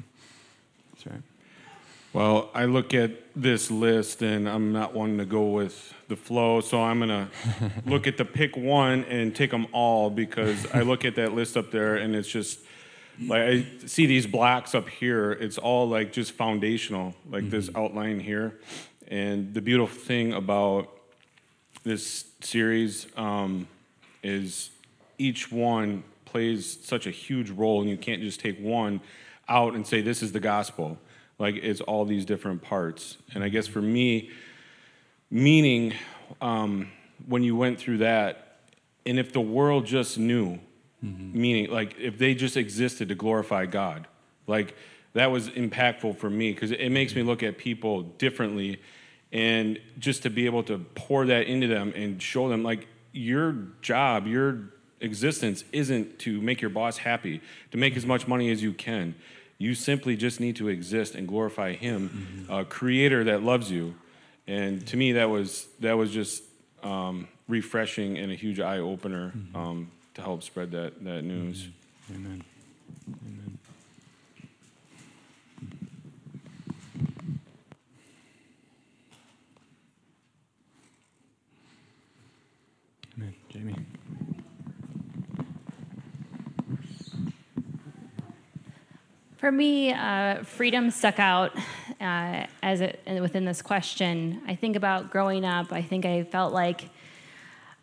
That's 0.92 1.06
right. 1.06 1.22
Well, 2.14 2.48
I 2.54 2.66
look 2.66 2.94
at 2.94 3.10
this 3.34 3.72
list 3.72 4.22
and 4.22 4.48
I'm 4.48 4.72
not 4.72 4.94
wanting 4.94 5.18
to 5.18 5.24
go 5.24 5.48
with 5.48 5.92
the 6.06 6.14
flow, 6.14 6.60
so 6.60 6.80
I'm 6.80 7.00
going 7.00 7.08
to 7.08 7.28
look 7.86 8.06
at 8.06 8.16
the 8.16 8.24
pick 8.24 8.56
one 8.56 9.02
and 9.06 9.34
take 9.34 9.50
them 9.50 9.66
all 9.72 10.10
because 10.10 10.64
I 10.72 10.82
look 10.82 11.04
at 11.04 11.16
that 11.16 11.34
list 11.34 11.56
up 11.56 11.72
there 11.72 11.96
and 11.96 12.14
it's 12.14 12.28
just 12.28 12.60
like 13.26 13.40
I 13.40 13.66
see 13.86 14.06
these 14.06 14.28
blocks 14.28 14.76
up 14.76 14.88
here, 14.88 15.32
it's 15.32 15.58
all 15.58 15.88
like 15.88 16.12
just 16.12 16.30
foundational, 16.30 17.16
like 17.28 17.42
mm-hmm. 17.42 17.50
this 17.50 17.68
outline 17.74 18.20
here. 18.20 18.60
And 19.08 19.52
the 19.52 19.60
beautiful 19.60 20.00
thing 20.00 20.34
about 20.34 20.96
this 21.82 22.26
series 22.40 23.08
um, 23.16 23.66
is 24.22 24.70
each 25.18 25.50
one 25.50 26.04
plays 26.26 26.78
such 26.80 27.08
a 27.08 27.10
huge 27.10 27.50
role, 27.50 27.80
and 27.80 27.90
you 27.90 27.96
can't 27.96 28.22
just 28.22 28.38
take 28.38 28.60
one 28.60 29.00
out 29.48 29.74
and 29.74 29.84
say, 29.84 30.00
This 30.00 30.22
is 30.22 30.30
the 30.30 30.40
gospel. 30.40 30.96
Like 31.38 31.56
it's 31.56 31.80
all 31.80 32.04
these 32.04 32.24
different 32.24 32.62
parts. 32.62 33.18
And 33.34 33.42
I 33.42 33.48
guess 33.48 33.66
for 33.66 33.82
me, 33.82 34.30
meaning 35.30 35.94
um, 36.40 36.90
when 37.26 37.42
you 37.42 37.56
went 37.56 37.78
through 37.78 37.98
that, 37.98 38.58
and 39.06 39.18
if 39.18 39.32
the 39.32 39.40
world 39.40 39.84
just 39.84 40.18
knew, 40.18 40.58
meaning 41.02 41.70
like 41.70 41.96
if 41.98 42.18
they 42.18 42.34
just 42.34 42.56
existed 42.56 43.08
to 43.08 43.14
glorify 43.14 43.66
God, 43.66 44.06
like 44.46 44.74
that 45.12 45.30
was 45.30 45.48
impactful 45.50 46.16
for 46.18 46.30
me 46.30 46.52
because 46.52 46.70
it 46.70 46.90
makes 46.90 47.14
me 47.14 47.22
look 47.22 47.42
at 47.42 47.58
people 47.58 48.02
differently, 48.02 48.80
and 49.32 49.78
just 49.98 50.22
to 50.22 50.30
be 50.30 50.46
able 50.46 50.62
to 50.62 50.78
pour 50.94 51.26
that 51.26 51.46
into 51.46 51.66
them 51.66 51.92
and 51.94 52.22
show 52.22 52.48
them 52.48 52.62
like 52.62 52.86
your 53.12 53.52
job, 53.82 54.26
your 54.26 54.70
existence 55.00 55.64
isn't 55.72 56.18
to 56.20 56.40
make 56.40 56.60
your 56.60 56.70
boss 56.70 56.98
happy, 56.98 57.40
to 57.70 57.76
make 57.76 57.96
as 57.96 58.06
much 58.06 58.26
money 58.26 58.50
as 58.50 58.62
you 58.62 58.72
can. 58.72 59.14
You 59.64 59.74
simply 59.74 60.14
just 60.14 60.40
need 60.40 60.56
to 60.56 60.68
exist 60.68 61.14
and 61.14 61.26
glorify 61.26 61.72
Him, 61.72 62.46
a 62.50 62.66
creator 62.66 63.24
that 63.24 63.42
loves 63.42 63.70
you. 63.70 63.94
And 64.46 64.86
to 64.88 64.96
me, 64.98 65.12
that 65.12 65.30
was 65.30 65.66
that 65.80 65.96
was 65.96 66.10
just 66.10 66.42
um, 66.82 67.28
refreshing 67.48 68.18
and 68.18 68.30
a 68.30 68.34
huge 68.34 68.60
eye 68.60 68.76
opener 68.76 69.32
um, 69.54 69.90
to 70.16 70.20
help 70.20 70.42
spread 70.42 70.70
that 70.72 71.02
that 71.02 71.24
news. 71.24 71.68
Amen. 72.10 72.44
Amen. 73.08 73.58
Amen. 83.16 83.34
Jamie. 83.48 84.33
For 89.44 89.52
me, 89.52 89.92
uh, 89.92 90.42
freedom 90.42 90.90
stuck 90.90 91.18
out 91.18 91.54
uh, 92.00 92.46
as 92.62 92.80
it, 92.80 92.98
within 93.20 93.44
this 93.44 93.60
question. 93.60 94.40
I 94.46 94.54
think 94.54 94.74
about 94.74 95.10
growing 95.10 95.44
up. 95.44 95.70
I 95.70 95.82
think 95.82 96.06
I 96.06 96.22
felt 96.22 96.54
like 96.54 96.84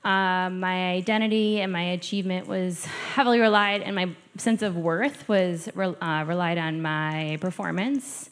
uh, 0.04 0.50
my 0.50 0.94
identity 0.94 1.62
and 1.62 1.72
my 1.72 1.84
achievement 1.92 2.48
was 2.48 2.86
heavily 2.86 3.40
relied, 3.40 3.84
and 3.84 3.94
my 3.94 4.10
sense 4.38 4.64
of 4.64 4.76
worth 4.76 5.30
was 5.30 5.70
re- 5.76 5.94
uh, 6.02 6.26
relied 6.28 6.58
on 6.58 6.82
my 6.82 7.38
performance, 7.42 8.32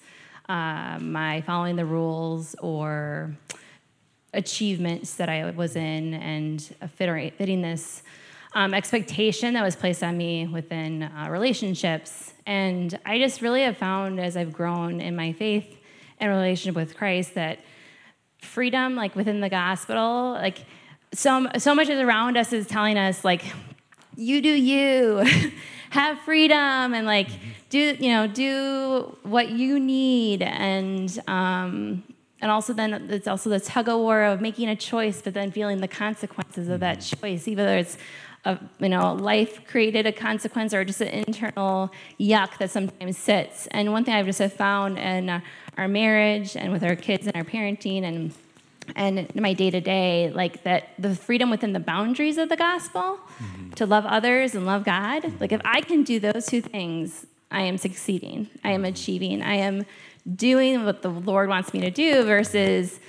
uh, 0.49 0.97
my 0.99 1.41
following 1.41 1.75
the 1.75 1.85
rules, 1.85 2.55
or 2.55 3.37
achievements 4.33 5.17
that 5.17 5.29
I 5.29 5.51
was 5.51 5.75
in, 5.75 6.15
and 6.15 6.59
fit- 6.95 7.35
fitting 7.35 7.61
this 7.61 8.01
um, 8.53 8.73
expectation 8.73 9.53
that 9.53 9.63
was 9.63 9.75
placed 9.75 10.03
on 10.03 10.17
me 10.17 10.47
within 10.47 11.03
uh, 11.03 11.27
relationships. 11.29 12.33
And 12.45 12.97
I 13.05 13.19
just 13.19 13.41
really 13.41 13.61
have 13.63 13.77
found 13.77 14.19
as 14.19 14.35
I've 14.35 14.53
grown 14.53 15.01
in 15.01 15.15
my 15.15 15.33
faith 15.33 15.77
and 16.19 16.31
relationship 16.31 16.75
with 16.75 16.97
Christ 16.97 17.35
that 17.35 17.59
freedom, 18.41 18.95
like 18.95 19.15
within 19.15 19.41
the 19.41 19.49
gospel, 19.49 20.31
like 20.31 20.65
so, 21.13 21.47
so 21.57 21.73
much 21.73 21.89
is 21.89 21.99
around 21.99 22.37
us 22.37 22.53
is 22.53 22.67
telling 22.67 22.97
us, 22.97 23.23
like, 23.23 23.43
you 24.15 24.41
do 24.41 24.49
you, 24.49 25.25
have 25.91 26.19
freedom, 26.19 26.93
and 26.93 27.05
like, 27.05 27.29
do, 27.69 27.95
you 27.99 28.09
know, 28.09 28.27
do 28.27 29.17
what 29.23 29.49
you 29.49 29.79
need. 29.79 30.41
And, 30.41 31.19
um, 31.27 32.03
and 32.41 32.51
also 32.51 32.73
then 32.73 33.09
it's 33.09 33.27
also 33.27 33.49
the 33.49 33.59
tug 33.59 33.89
of 33.89 33.99
war 33.99 34.23
of 34.23 34.41
making 34.41 34.69
a 34.69 34.75
choice, 34.75 35.21
but 35.21 35.33
then 35.33 35.51
feeling 35.51 35.81
the 35.81 35.87
consequences 35.87 36.69
of 36.69 36.79
that 36.81 37.01
choice, 37.01 37.47
either 37.47 37.77
it's 37.77 37.97
a, 38.45 38.57
you 38.79 38.89
know, 38.89 39.13
life 39.13 39.65
created 39.67 40.05
a 40.05 40.11
consequence 40.11 40.73
or 40.73 40.85
just 40.85 41.01
an 41.01 41.09
internal 41.09 41.91
yuck 42.19 42.57
that 42.57 42.71
sometimes 42.71 43.17
sits. 43.17 43.67
And 43.67 43.91
one 43.91 44.05
thing 44.05 44.13
I've 44.13 44.25
just 44.25 44.39
have 44.39 44.53
found 44.53 44.97
in 44.97 45.41
our 45.77 45.87
marriage 45.87 46.55
and 46.55 46.71
with 46.71 46.83
our 46.83 46.95
kids 46.95 47.27
and 47.27 47.35
our 47.35 47.43
parenting 47.43 48.03
and 48.03 48.33
and 48.95 49.33
my 49.35 49.53
day 49.53 49.69
to 49.69 49.81
day, 49.81 50.31
like 50.33 50.63
that 50.63 50.89
the 50.97 51.13
freedom 51.13 51.51
within 51.51 51.73
the 51.73 51.79
boundaries 51.79 52.39
of 52.39 52.49
the 52.49 52.57
gospel 52.57 53.19
mm-hmm. 53.37 53.69
to 53.71 53.85
love 53.85 54.03
others 54.05 54.55
and 54.55 54.65
love 54.65 54.83
God. 54.83 55.23
Mm-hmm. 55.23 55.37
Like 55.39 55.51
if 55.51 55.61
I 55.63 55.81
can 55.81 56.03
do 56.03 56.19
those 56.19 56.47
two 56.47 56.61
things, 56.61 57.27
I 57.51 57.61
am 57.63 57.77
succeeding. 57.77 58.49
I 58.63 58.71
am 58.71 58.81
mm-hmm. 58.81 58.85
achieving. 58.85 59.41
I 59.43 59.55
am 59.55 59.85
doing 60.35 60.85
what 60.85 61.01
the 61.01 61.09
Lord 61.09 61.49
wants 61.49 61.73
me 61.73 61.81
to 61.81 61.91
do 61.91 62.23
versus 62.23 62.99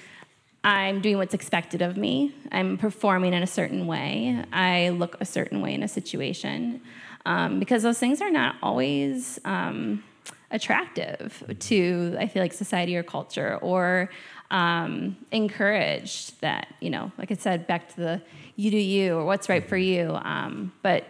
I'm 0.62 1.01
doing 1.01 1.16
what's 1.16 1.35
expected 1.35 1.81
of 1.81 1.96
me. 1.96 2.35
I'm 2.53 2.77
performing 2.77 3.33
in 3.33 3.42
a 3.42 3.46
certain 3.46 3.87
way. 3.87 4.44
I 4.53 4.90
look 4.90 5.16
a 5.20 5.25
certain 5.25 5.62
way 5.62 5.75
in 5.75 5.83
a 5.83 5.88
situation. 5.88 6.83
Um, 7.27 7.59
because 7.59 7.83
those 7.83 7.99
things 7.99 8.20
are 8.20 8.31
not 8.31 8.57
always 8.62 9.38
um, 9.44 10.03
attractive 10.51 11.42
to, 11.61 12.16
I 12.18 12.27
feel 12.27 12.42
like, 12.42 12.53
society 12.53 12.96
or 12.96 13.03
culture 13.03 13.59
or 13.61 14.11
um, 14.51 15.16
encouraged 15.31 16.40
that, 16.40 16.68
you 16.81 16.90
know, 16.90 17.12
like 17.18 17.31
I 17.31 17.35
said, 17.35 17.66
back 17.66 17.94
to 17.94 17.96
the 17.96 18.23
you 18.57 18.70
do 18.70 18.77
you 18.77 19.16
or 19.16 19.25
what's 19.25 19.49
right 19.49 19.66
for 19.66 19.77
you. 19.77 20.18
Um, 20.23 20.73
but 20.83 21.05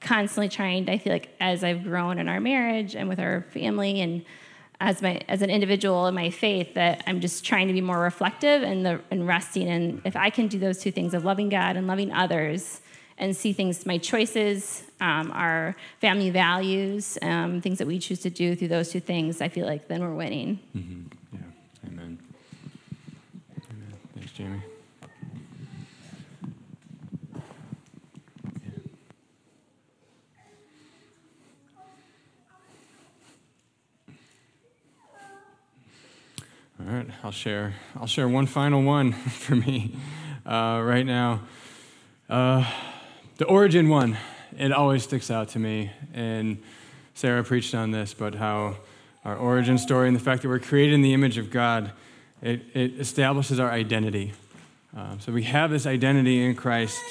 constantly 0.00 0.48
trying, 0.48 0.88
I 0.88 0.98
feel 0.98 1.12
like, 1.12 1.28
as 1.40 1.62
I've 1.62 1.84
grown 1.84 2.18
in 2.18 2.28
our 2.28 2.40
marriage 2.40 2.96
and 2.96 3.08
with 3.08 3.20
our 3.20 3.42
family 3.50 4.00
and 4.00 4.24
as 4.80 5.00
my 5.02 5.20
as 5.28 5.42
an 5.42 5.50
individual 5.50 6.06
in 6.06 6.14
my 6.14 6.30
faith 6.30 6.74
that 6.74 7.02
I'm 7.06 7.20
just 7.20 7.44
trying 7.44 7.68
to 7.68 7.72
be 7.72 7.80
more 7.80 7.98
reflective 8.00 8.62
and 8.62 8.84
the 8.84 9.00
and 9.10 9.26
resting 9.26 9.68
and 9.68 10.02
if 10.04 10.16
I 10.16 10.30
can 10.30 10.48
do 10.48 10.58
those 10.58 10.78
two 10.78 10.90
things 10.90 11.14
of 11.14 11.24
loving 11.24 11.48
God 11.48 11.76
and 11.76 11.86
loving 11.86 12.12
others 12.12 12.80
and 13.16 13.36
see 13.36 13.52
things 13.52 13.86
my 13.86 13.98
choices 13.98 14.82
um, 15.00 15.30
our 15.32 15.76
family 16.00 16.30
values 16.30 17.18
um, 17.22 17.60
things 17.60 17.78
that 17.78 17.86
we 17.86 17.98
choose 17.98 18.20
to 18.20 18.30
do 18.30 18.56
through 18.56 18.68
those 18.68 18.90
two 18.90 19.00
things 19.00 19.40
I 19.40 19.48
feel 19.48 19.66
like 19.66 19.88
then 19.88 20.00
we're 20.00 20.14
winning 20.14 20.58
Mm-hmm. 20.76 21.02
Yeah. 21.36 21.40
Amen. 21.88 22.18
Amen. 23.70 23.94
Thanks, 24.14 24.32
Jamie. 24.32 24.62
All 36.86 36.92
right, 36.92 37.06
I'll 37.22 37.30
share. 37.30 37.72
I'll 37.98 38.06
share 38.06 38.28
one 38.28 38.44
final 38.44 38.82
one 38.82 39.12
for 39.12 39.56
me 39.56 39.96
uh, 40.44 40.82
right 40.84 41.06
now. 41.06 41.40
Uh, 42.28 42.70
the 43.38 43.46
origin 43.46 43.88
one, 43.88 44.18
it 44.58 44.70
always 44.70 45.02
sticks 45.04 45.30
out 45.30 45.48
to 45.50 45.58
me. 45.58 45.92
And 46.12 46.62
Sarah 47.14 47.42
preached 47.42 47.74
on 47.74 47.90
this, 47.90 48.12
but 48.12 48.34
how 48.34 48.76
our 49.24 49.34
origin 49.34 49.78
story 49.78 50.08
and 50.08 50.16
the 50.16 50.20
fact 50.20 50.42
that 50.42 50.48
we're 50.48 50.58
created 50.58 50.94
in 50.94 51.00
the 51.00 51.14
image 51.14 51.38
of 51.38 51.50
God, 51.50 51.90
it, 52.42 52.60
it 52.74 53.00
establishes 53.00 53.58
our 53.58 53.70
identity. 53.70 54.34
Um, 54.94 55.20
so 55.20 55.32
we 55.32 55.44
have 55.44 55.70
this 55.70 55.86
identity 55.86 56.44
in 56.44 56.54
Christ 56.54 57.02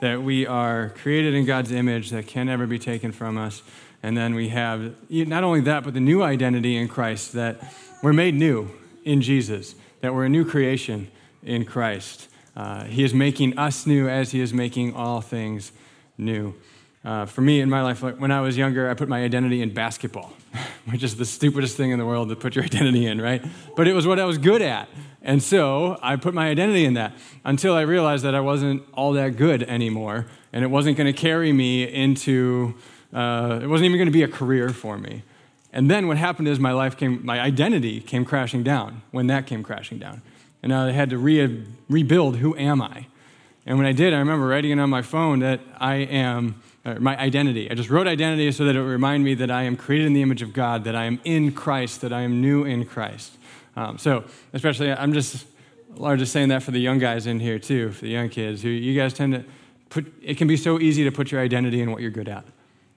that 0.00 0.20
we 0.20 0.44
are 0.44 0.88
created 0.96 1.34
in 1.34 1.44
God's 1.44 1.70
image 1.70 2.10
that 2.10 2.26
can 2.26 2.46
never 2.46 2.66
be 2.66 2.80
taken 2.80 3.12
from 3.12 3.38
us. 3.38 3.62
And 4.02 4.16
then 4.16 4.34
we 4.34 4.48
have 4.48 4.92
not 5.08 5.44
only 5.44 5.60
that, 5.60 5.84
but 5.84 5.94
the 5.94 6.00
new 6.00 6.20
identity 6.20 6.76
in 6.76 6.88
Christ 6.88 7.34
that 7.34 7.62
we're 8.02 8.12
made 8.12 8.34
new 8.34 8.72
in 9.04 9.20
Jesus, 9.22 9.74
that 10.00 10.14
we're 10.14 10.24
a 10.24 10.28
new 10.28 10.44
creation 10.44 11.10
in 11.42 11.64
Christ. 11.64 12.28
Uh, 12.56 12.84
he 12.84 13.04
is 13.04 13.14
making 13.14 13.58
us 13.58 13.86
new 13.86 14.08
as 14.08 14.32
He 14.32 14.40
is 14.40 14.52
making 14.52 14.94
all 14.94 15.20
things 15.20 15.72
new. 16.18 16.54
Uh, 17.02 17.24
for 17.24 17.40
me 17.40 17.60
in 17.60 17.70
my 17.70 17.82
life, 17.82 18.02
like 18.02 18.20
when 18.20 18.30
I 18.30 18.42
was 18.42 18.58
younger, 18.58 18.90
I 18.90 18.94
put 18.94 19.08
my 19.08 19.22
identity 19.24 19.62
in 19.62 19.72
basketball, 19.72 20.34
which 20.90 21.02
is 21.02 21.16
the 21.16 21.24
stupidest 21.24 21.76
thing 21.76 21.92
in 21.92 21.98
the 21.98 22.04
world 22.04 22.28
to 22.28 22.36
put 22.36 22.54
your 22.54 22.64
identity 22.70 23.06
in, 23.06 23.20
right? 23.20 23.42
But 23.74 23.88
it 23.88 23.94
was 23.94 24.06
what 24.06 24.18
I 24.18 24.24
was 24.24 24.36
good 24.36 24.60
at. 24.60 24.88
And 25.22 25.42
so 25.42 25.98
I 26.02 26.16
put 26.16 26.34
my 26.34 26.48
identity 26.48 26.84
in 26.84 26.94
that 26.94 27.14
until 27.44 27.74
I 27.74 27.82
realized 27.82 28.24
that 28.24 28.34
I 28.34 28.40
wasn't 28.40 28.82
all 28.92 29.12
that 29.14 29.36
good 29.36 29.62
anymore. 29.62 30.26
And 30.52 30.64
it 30.64 30.68
wasn't 30.68 30.96
going 30.96 31.12
to 31.12 31.18
carry 31.18 31.52
me 31.52 31.84
into, 31.84 32.74
uh, 33.12 33.60
it 33.62 33.66
wasn't 33.66 33.86
even 33.86 33.98
going 33.98 34.08
to 34.08 34.12
be 34.12 34.22
a 34.22 34.28
career 34.28 34.70
for 34.70 34.98
me. 34.98 35.22
And 35.72 35.90
then 35.90 36.08
what 36.08 36.16
happened 36.16 36.48
is 36.48 36.58
my 36.58 36.72
life 36.72 36.96
came, 36.96 37.24
my 37.24 37.40
identity 37.40 38.00
came 38.00 38.24
crashing 38.24 38.62
down 38.62 39.02
when 39.10 39.28
that 39.28 39.46
came 39.46 39.62
crashing 39.62 39.98
down. 39.98 40.22
And 40.62 40.74
I 40.74 40.90
had 40.90 41.10
to 41.10 41.18
re- 41.18 41.64
rebuild 41.88 42.36
who 42.36 42.56
am 42.56 42.82
I? 42.82 43.06
And 43.66 43.78
when 43.78 43.86
I 43.86 43.92
did, 43.92 44.12
I 44.12 44.18
remember 44.18 44.46
writing 44.46 44.72
it 44.72 44.80
on 44.80 44.90
my 44.90 45.02
phone 45.02 45.40
that 45.40 45.60
I 45.78 45.96
am 45.96 46.60
my 46.98 47.18
identity. 47.18 47.70
I 47.70 47.74
just 47.74 47.90
wrote 47.90 48.06
identity 48.06 48.50
so 48.52 48.64
that 48.64 48.74
it 48.74 48.80
would 48.80 48.88
remind 48.88 49.22
me 49.22 49.34
that 49.34 49.50
I 49.50 49.62
am 49.64 49.76
created 49.76 50.06
in 50.06 50.14
the 50.14 50.22
image 50.22 50.42
of 50.42 50.52
God, 50.52 50.84
that 50.84 50.96
I 50.96 51.04
am 51.04 51.20
in 51.24 51.52
Christ, 51.52 52.00
that 52.00 52.12
I 52.12 52.22
am 52.22 52.40
new 52.40 52.64
in 52.64 52.86
Christ. 52.86 53.36
Um, 53.76 53.98
so, 53.98 54.24
especially, 54.52 54.90
I'm 54.90 55.12
just 55.12 55.46
largely 55.94 56.26
saying 56.26 56.48
that 56.48 56.62
for 56.62 56.70
the 56.70 56.80
young 56.80 56.98
guys 56.98 57.26
in 57.26 57.40
here 57.40 57.58
too, 57.58 57.92
for 57.92 58.02
the 58.02 58.10
young 58.10 58.28
kids 58.28 58.62
who 58.62 58.68
you 58.68 58.98
guys 58.98 59.12
tend 59.12 59.34
to 59.34 59.44
put. 59.90 60.12
It 60.22 60.36
can 60.36 60.48
be 60.48 60.56
so 60.56 60.80
easy 60.80 61.04
to 61.04 61.12
put 61.12 61.30
your 61.30 61.40
identity 61.40 61.80
in 61.80 61.90
what 61.92 62.00
you're 62.00 62.10
good 62.10 62.28
at. 62.28 62.44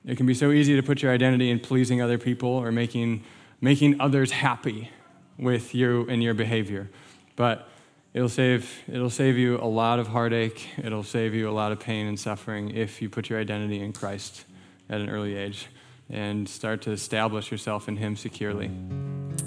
It 0.06 0.18
can 0.18 0.26
be 0.26 0.34
so 0.34 0.52
easy 0.52 0.76
to 0.76 0.84
put 0.84 1.02
your 1.02 1.14
identity 1.14 1.50
in 1.50 1.60
pleasing 1.60 2.02
other 2.02 2.18
people 2.18 2.50
or 2.50 2.72
making 2.72 3.24
making 3.62 4.02
others 4.02 4.32
happy 4.32 4.90
with 5.38 5.74
you 5.74 6.06
and 6.10 6.22
your 6.22 6.34
behavior, 6.34 6.90
but 7.38 7.70
It'll 8.14 8.30
save, 8.30 8.84
it'll 8.88 9.10
save 9.10 9.38
you 9.38 9.58
a 9.58 9.66
lot 9.66 9.98
of 9.98 10.08
heartache. 10.08 10.70
It'll 10.78 11.04
save 11.04 11.34
you 11.34 11.50
a 11.50 11.52
lot 11.52 11.72
of 11.72 11.80
pain 11.80 12.06
and 12.06 12.20
suffering 12.20 12.70
if 12.70 13.02
you 13.02 13.10
put 13.10 13.28
your 13.28 13.40
identity 13.40 13.80
in 13.80 13.92
Christ 13.92 14.46
at 14.88 15.02
an 15.02 15.10
early 15.10 15.36
age 15.36 15.68
and 16.12 16.48
start 16.48 16.84
to 16.84 16.92
establish 16.92 17.52
yourself 17.52 17.88
in 17.88 17.98
Him 17.98 18.16
securely. 18.16 18.68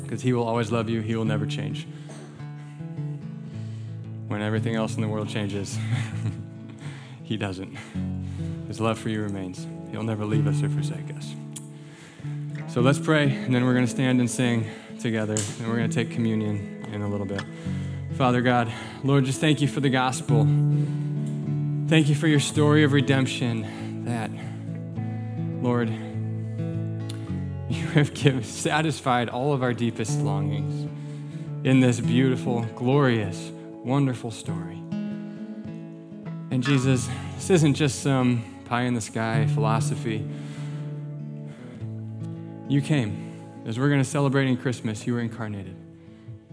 Because 0.02 0.22
He 0.22 0.32
will 0.32 0.42
always 0.42 0.72
love 0.72 0.88
you, 0.88 1.00
He 1.00 1.14
will 1.14 1.24
never 1.24 1.46
change. 1.46 1.86
When 4.26 4.42
everything 4.42 4.74
else 4.74 4.96
in 4.96 5.00
the 5.00 5.08
world 5.08 5.28
changes, 5.28 5.78
He 7.22 7.36
doesn't. 7.36 7.76
His 8.66 8.80
love 8.80 8.98
for 8.98 9.10
you 9.10 9.22
remains. 9.22 9.64
He'll 9.96 10.04
never 10.04 10.26
leave 10.26 10.46
us 10.46 10.62
or 10.62 10.68
forsake 10.68 11.10
us. 11.16 11.34
So 12.68 12.82
let's 12.82 12.98
pray, 12.98 13.30
and 13.30 13.54
then 13.54 13.64
we're 13.64 13.72
going 13.72 13.86
to 13.86 13.90
stand 13.90 14.20
and 14.20 14.30
sing 14.30 14.68
together, 15.00 15.32
and 15.32 15.66
we're 15.66 15.78
going 15.78 15.88
to 15.88 15.94
take 15.94 16.10
communion 16.10 16.84
in 16.92 17.00
a 17.00 17.08
little 17.08 17.24
bit. 17.24 17.42
Father 18.18 18.42
God, 18.42 18.70
Lord, 19.04 19.24
just 19.24 19.40
thank 19.40 19.62
you 19.62 19.68
for 19.68 19.80
the 19.80 19.88
gospel. 19.88 20.42
Thank 21.88 22.10
you 22.10 22.14
for 22.14 22.26
your 22.28 22.40
story 22.40 22.84
of 22.84 22.92
redemption 22.92 24.04
that, 24.04 24.30
Lord, 25.64 25.88
you 27.70 27.86
have 27.94 28.12
given, 28.12 28.44
satisfied 28.44 29.30
all 29.30 29.54
of 29.54 29.62
our 29.62 29.72
deepest 29.72 30.20
longings 30.20 30.90
in 31.64 31.80
this 31.80 32.00
beautiful, 32.00 32.66
glorious, 32.74 33.50
wonderful 33.82 34.30
story. 34.30 34.76
And 36.50 36.62
Jesus, 36.62 37.08
this 37.36 37.48
isn't 37.48 37.72
just 37.72 38.02
some 38.02 38.44
pie 38.66 38.82
in 38.82 38.94
the 38.94 39.00
sky 39.00 39.46
philosophy. 39.46 40.26
You 42.68 42.82
came. 42.82 43.62
As 43.64 43.78
we're 43.78 43.88
going 43.88 44.00
to 44.00 44.08
celebrate 44.08 44.46
in 44.46 44.56
Christmas, 44.56 45.06
you 45.06 45.14
were 45.14 45.20
incarnated. 45.20 45.76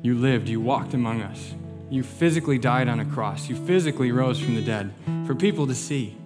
You 0.02 0.15
lived, 0.17 0.49
you 0.49 0.60
walked 0.62 0.93
among 0.93 1.21
us. 1.21 1.54
You 1.89 2.04
physically 2.04 2.58
died 2.58 2.88
on 2.88 2.99
a 2.99 3.06
cross. 3.06 3.49
You 3.49 3.56
physically 3.56 4.12
rose 4.12 4.39
from 4.39 4.56
the 4.56 4.62
dead 4.62 4.91
for 5.26 5.36
people 5.36 5.67
to 5.67 5.76
see. 5.76 6.17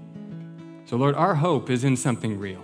So, 0.85 0.95
Lord, 0.95 1.15
our 1.15 1.35
hope 1.35 1.69
is 1.69 1.83
in 1.83 1.97
something 1.97 2.39
real. 2.39 2.63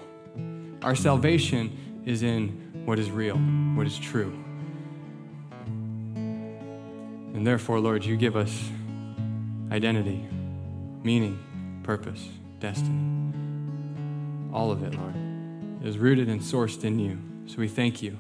Our 0.82 0.96
salvation 0.96 2.02
is 2.06 2.24
in 2.24 2.84
what 2.86 3.00
is 3.00 3.12
real, 3.12 3.36
what 3.76 3.88
is 3.88 3.98
true. 3.98 4.32
And 7.34 7.46
therefore, 7.46 7.80
Lord, 7.80 8.06
you 8.06 8.16
give 8.16 8.36
us 8.36 8.70
identity, 9.72 10.26
meaning, 11.04 11.82
purpose, 11.84 12.28
destiny. 12.64 13.34
All 14.54 14.72
of 14.72 14.84
it, 14.84 14.96
Lord, 14.96 15.14
is 15.84 15.98
rooted 15.98 16.30
and 16.30 16.40
sourced 16.40 16.86
in 16.86 16.98
you. 16.98 17.20
So 17.46 17.58
we 17.58 17.68
thank 17.68 18.02
you 18.02 18.18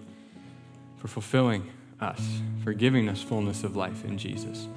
for 0.97 1.08
fulfilling 1.08 1.71
us, 2.01 2.41
for 2.62 2.73
giving 2.73 3.08
us 3.08 3.21
fullness 3.21 3.63
of 3.63 3.77
life 3.77 4.03
in 4.03 4.17
Jesus. 4.17 4.67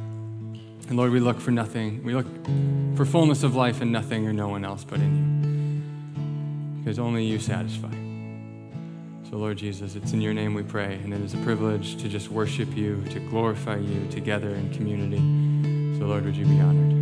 And 0.88 0.96
Lord, 0.96 1.10
we 1.10 1.18
look 1.18 1.40
for 1.40 1.50
nothing. 1.50 2.04
We 2.04 2.14
look 2.14 2.28
for 2.96 3.04
fullness 3.04 3.42
of 3.42 3.56
life 3.56 3.82
in 3.82 3.90
nothing 3.90 4.28
or 4.28 4.32
no 4.32 4.48
one 4.48 4.64
else 4.64 4.84
but 4.84 5.00
in 5.00 5.16
you. 5.16 6.78
Because 6.78 7.00
only 7.00 7.24
you 7.24 7.40
satisfy. 7.40 7.90
So, 9.28 9.36
Lord 9.36 9.58
Jesus, 9.58 9.96
it's 9.96 10.12
in 10.12 10.20
your 10.20 10.32
name 10.32 10.54
we 10.54 10.62
pray, 10.62 10.94
and 11.02 11.12
it 11.12 11.20
is 11.20 11.34
a 11.34 11.38
privilege 11.38 11.96
to 11.96 12.08
just 12.08 12.30
worship 12.30 12.76
you, 12.76 13.02
to 13.10 13.18
glorify 13.18 13.78
you 13.78 14.06
together 14.12 14.50
in 14.50 14.72
community. 14.72 15.98
So, 15.98 16.06
Lord, 16.06 16.24
would 16.24 16.36
you 16.36 16.44
be 16.44 16.60
honored 16.60 16.95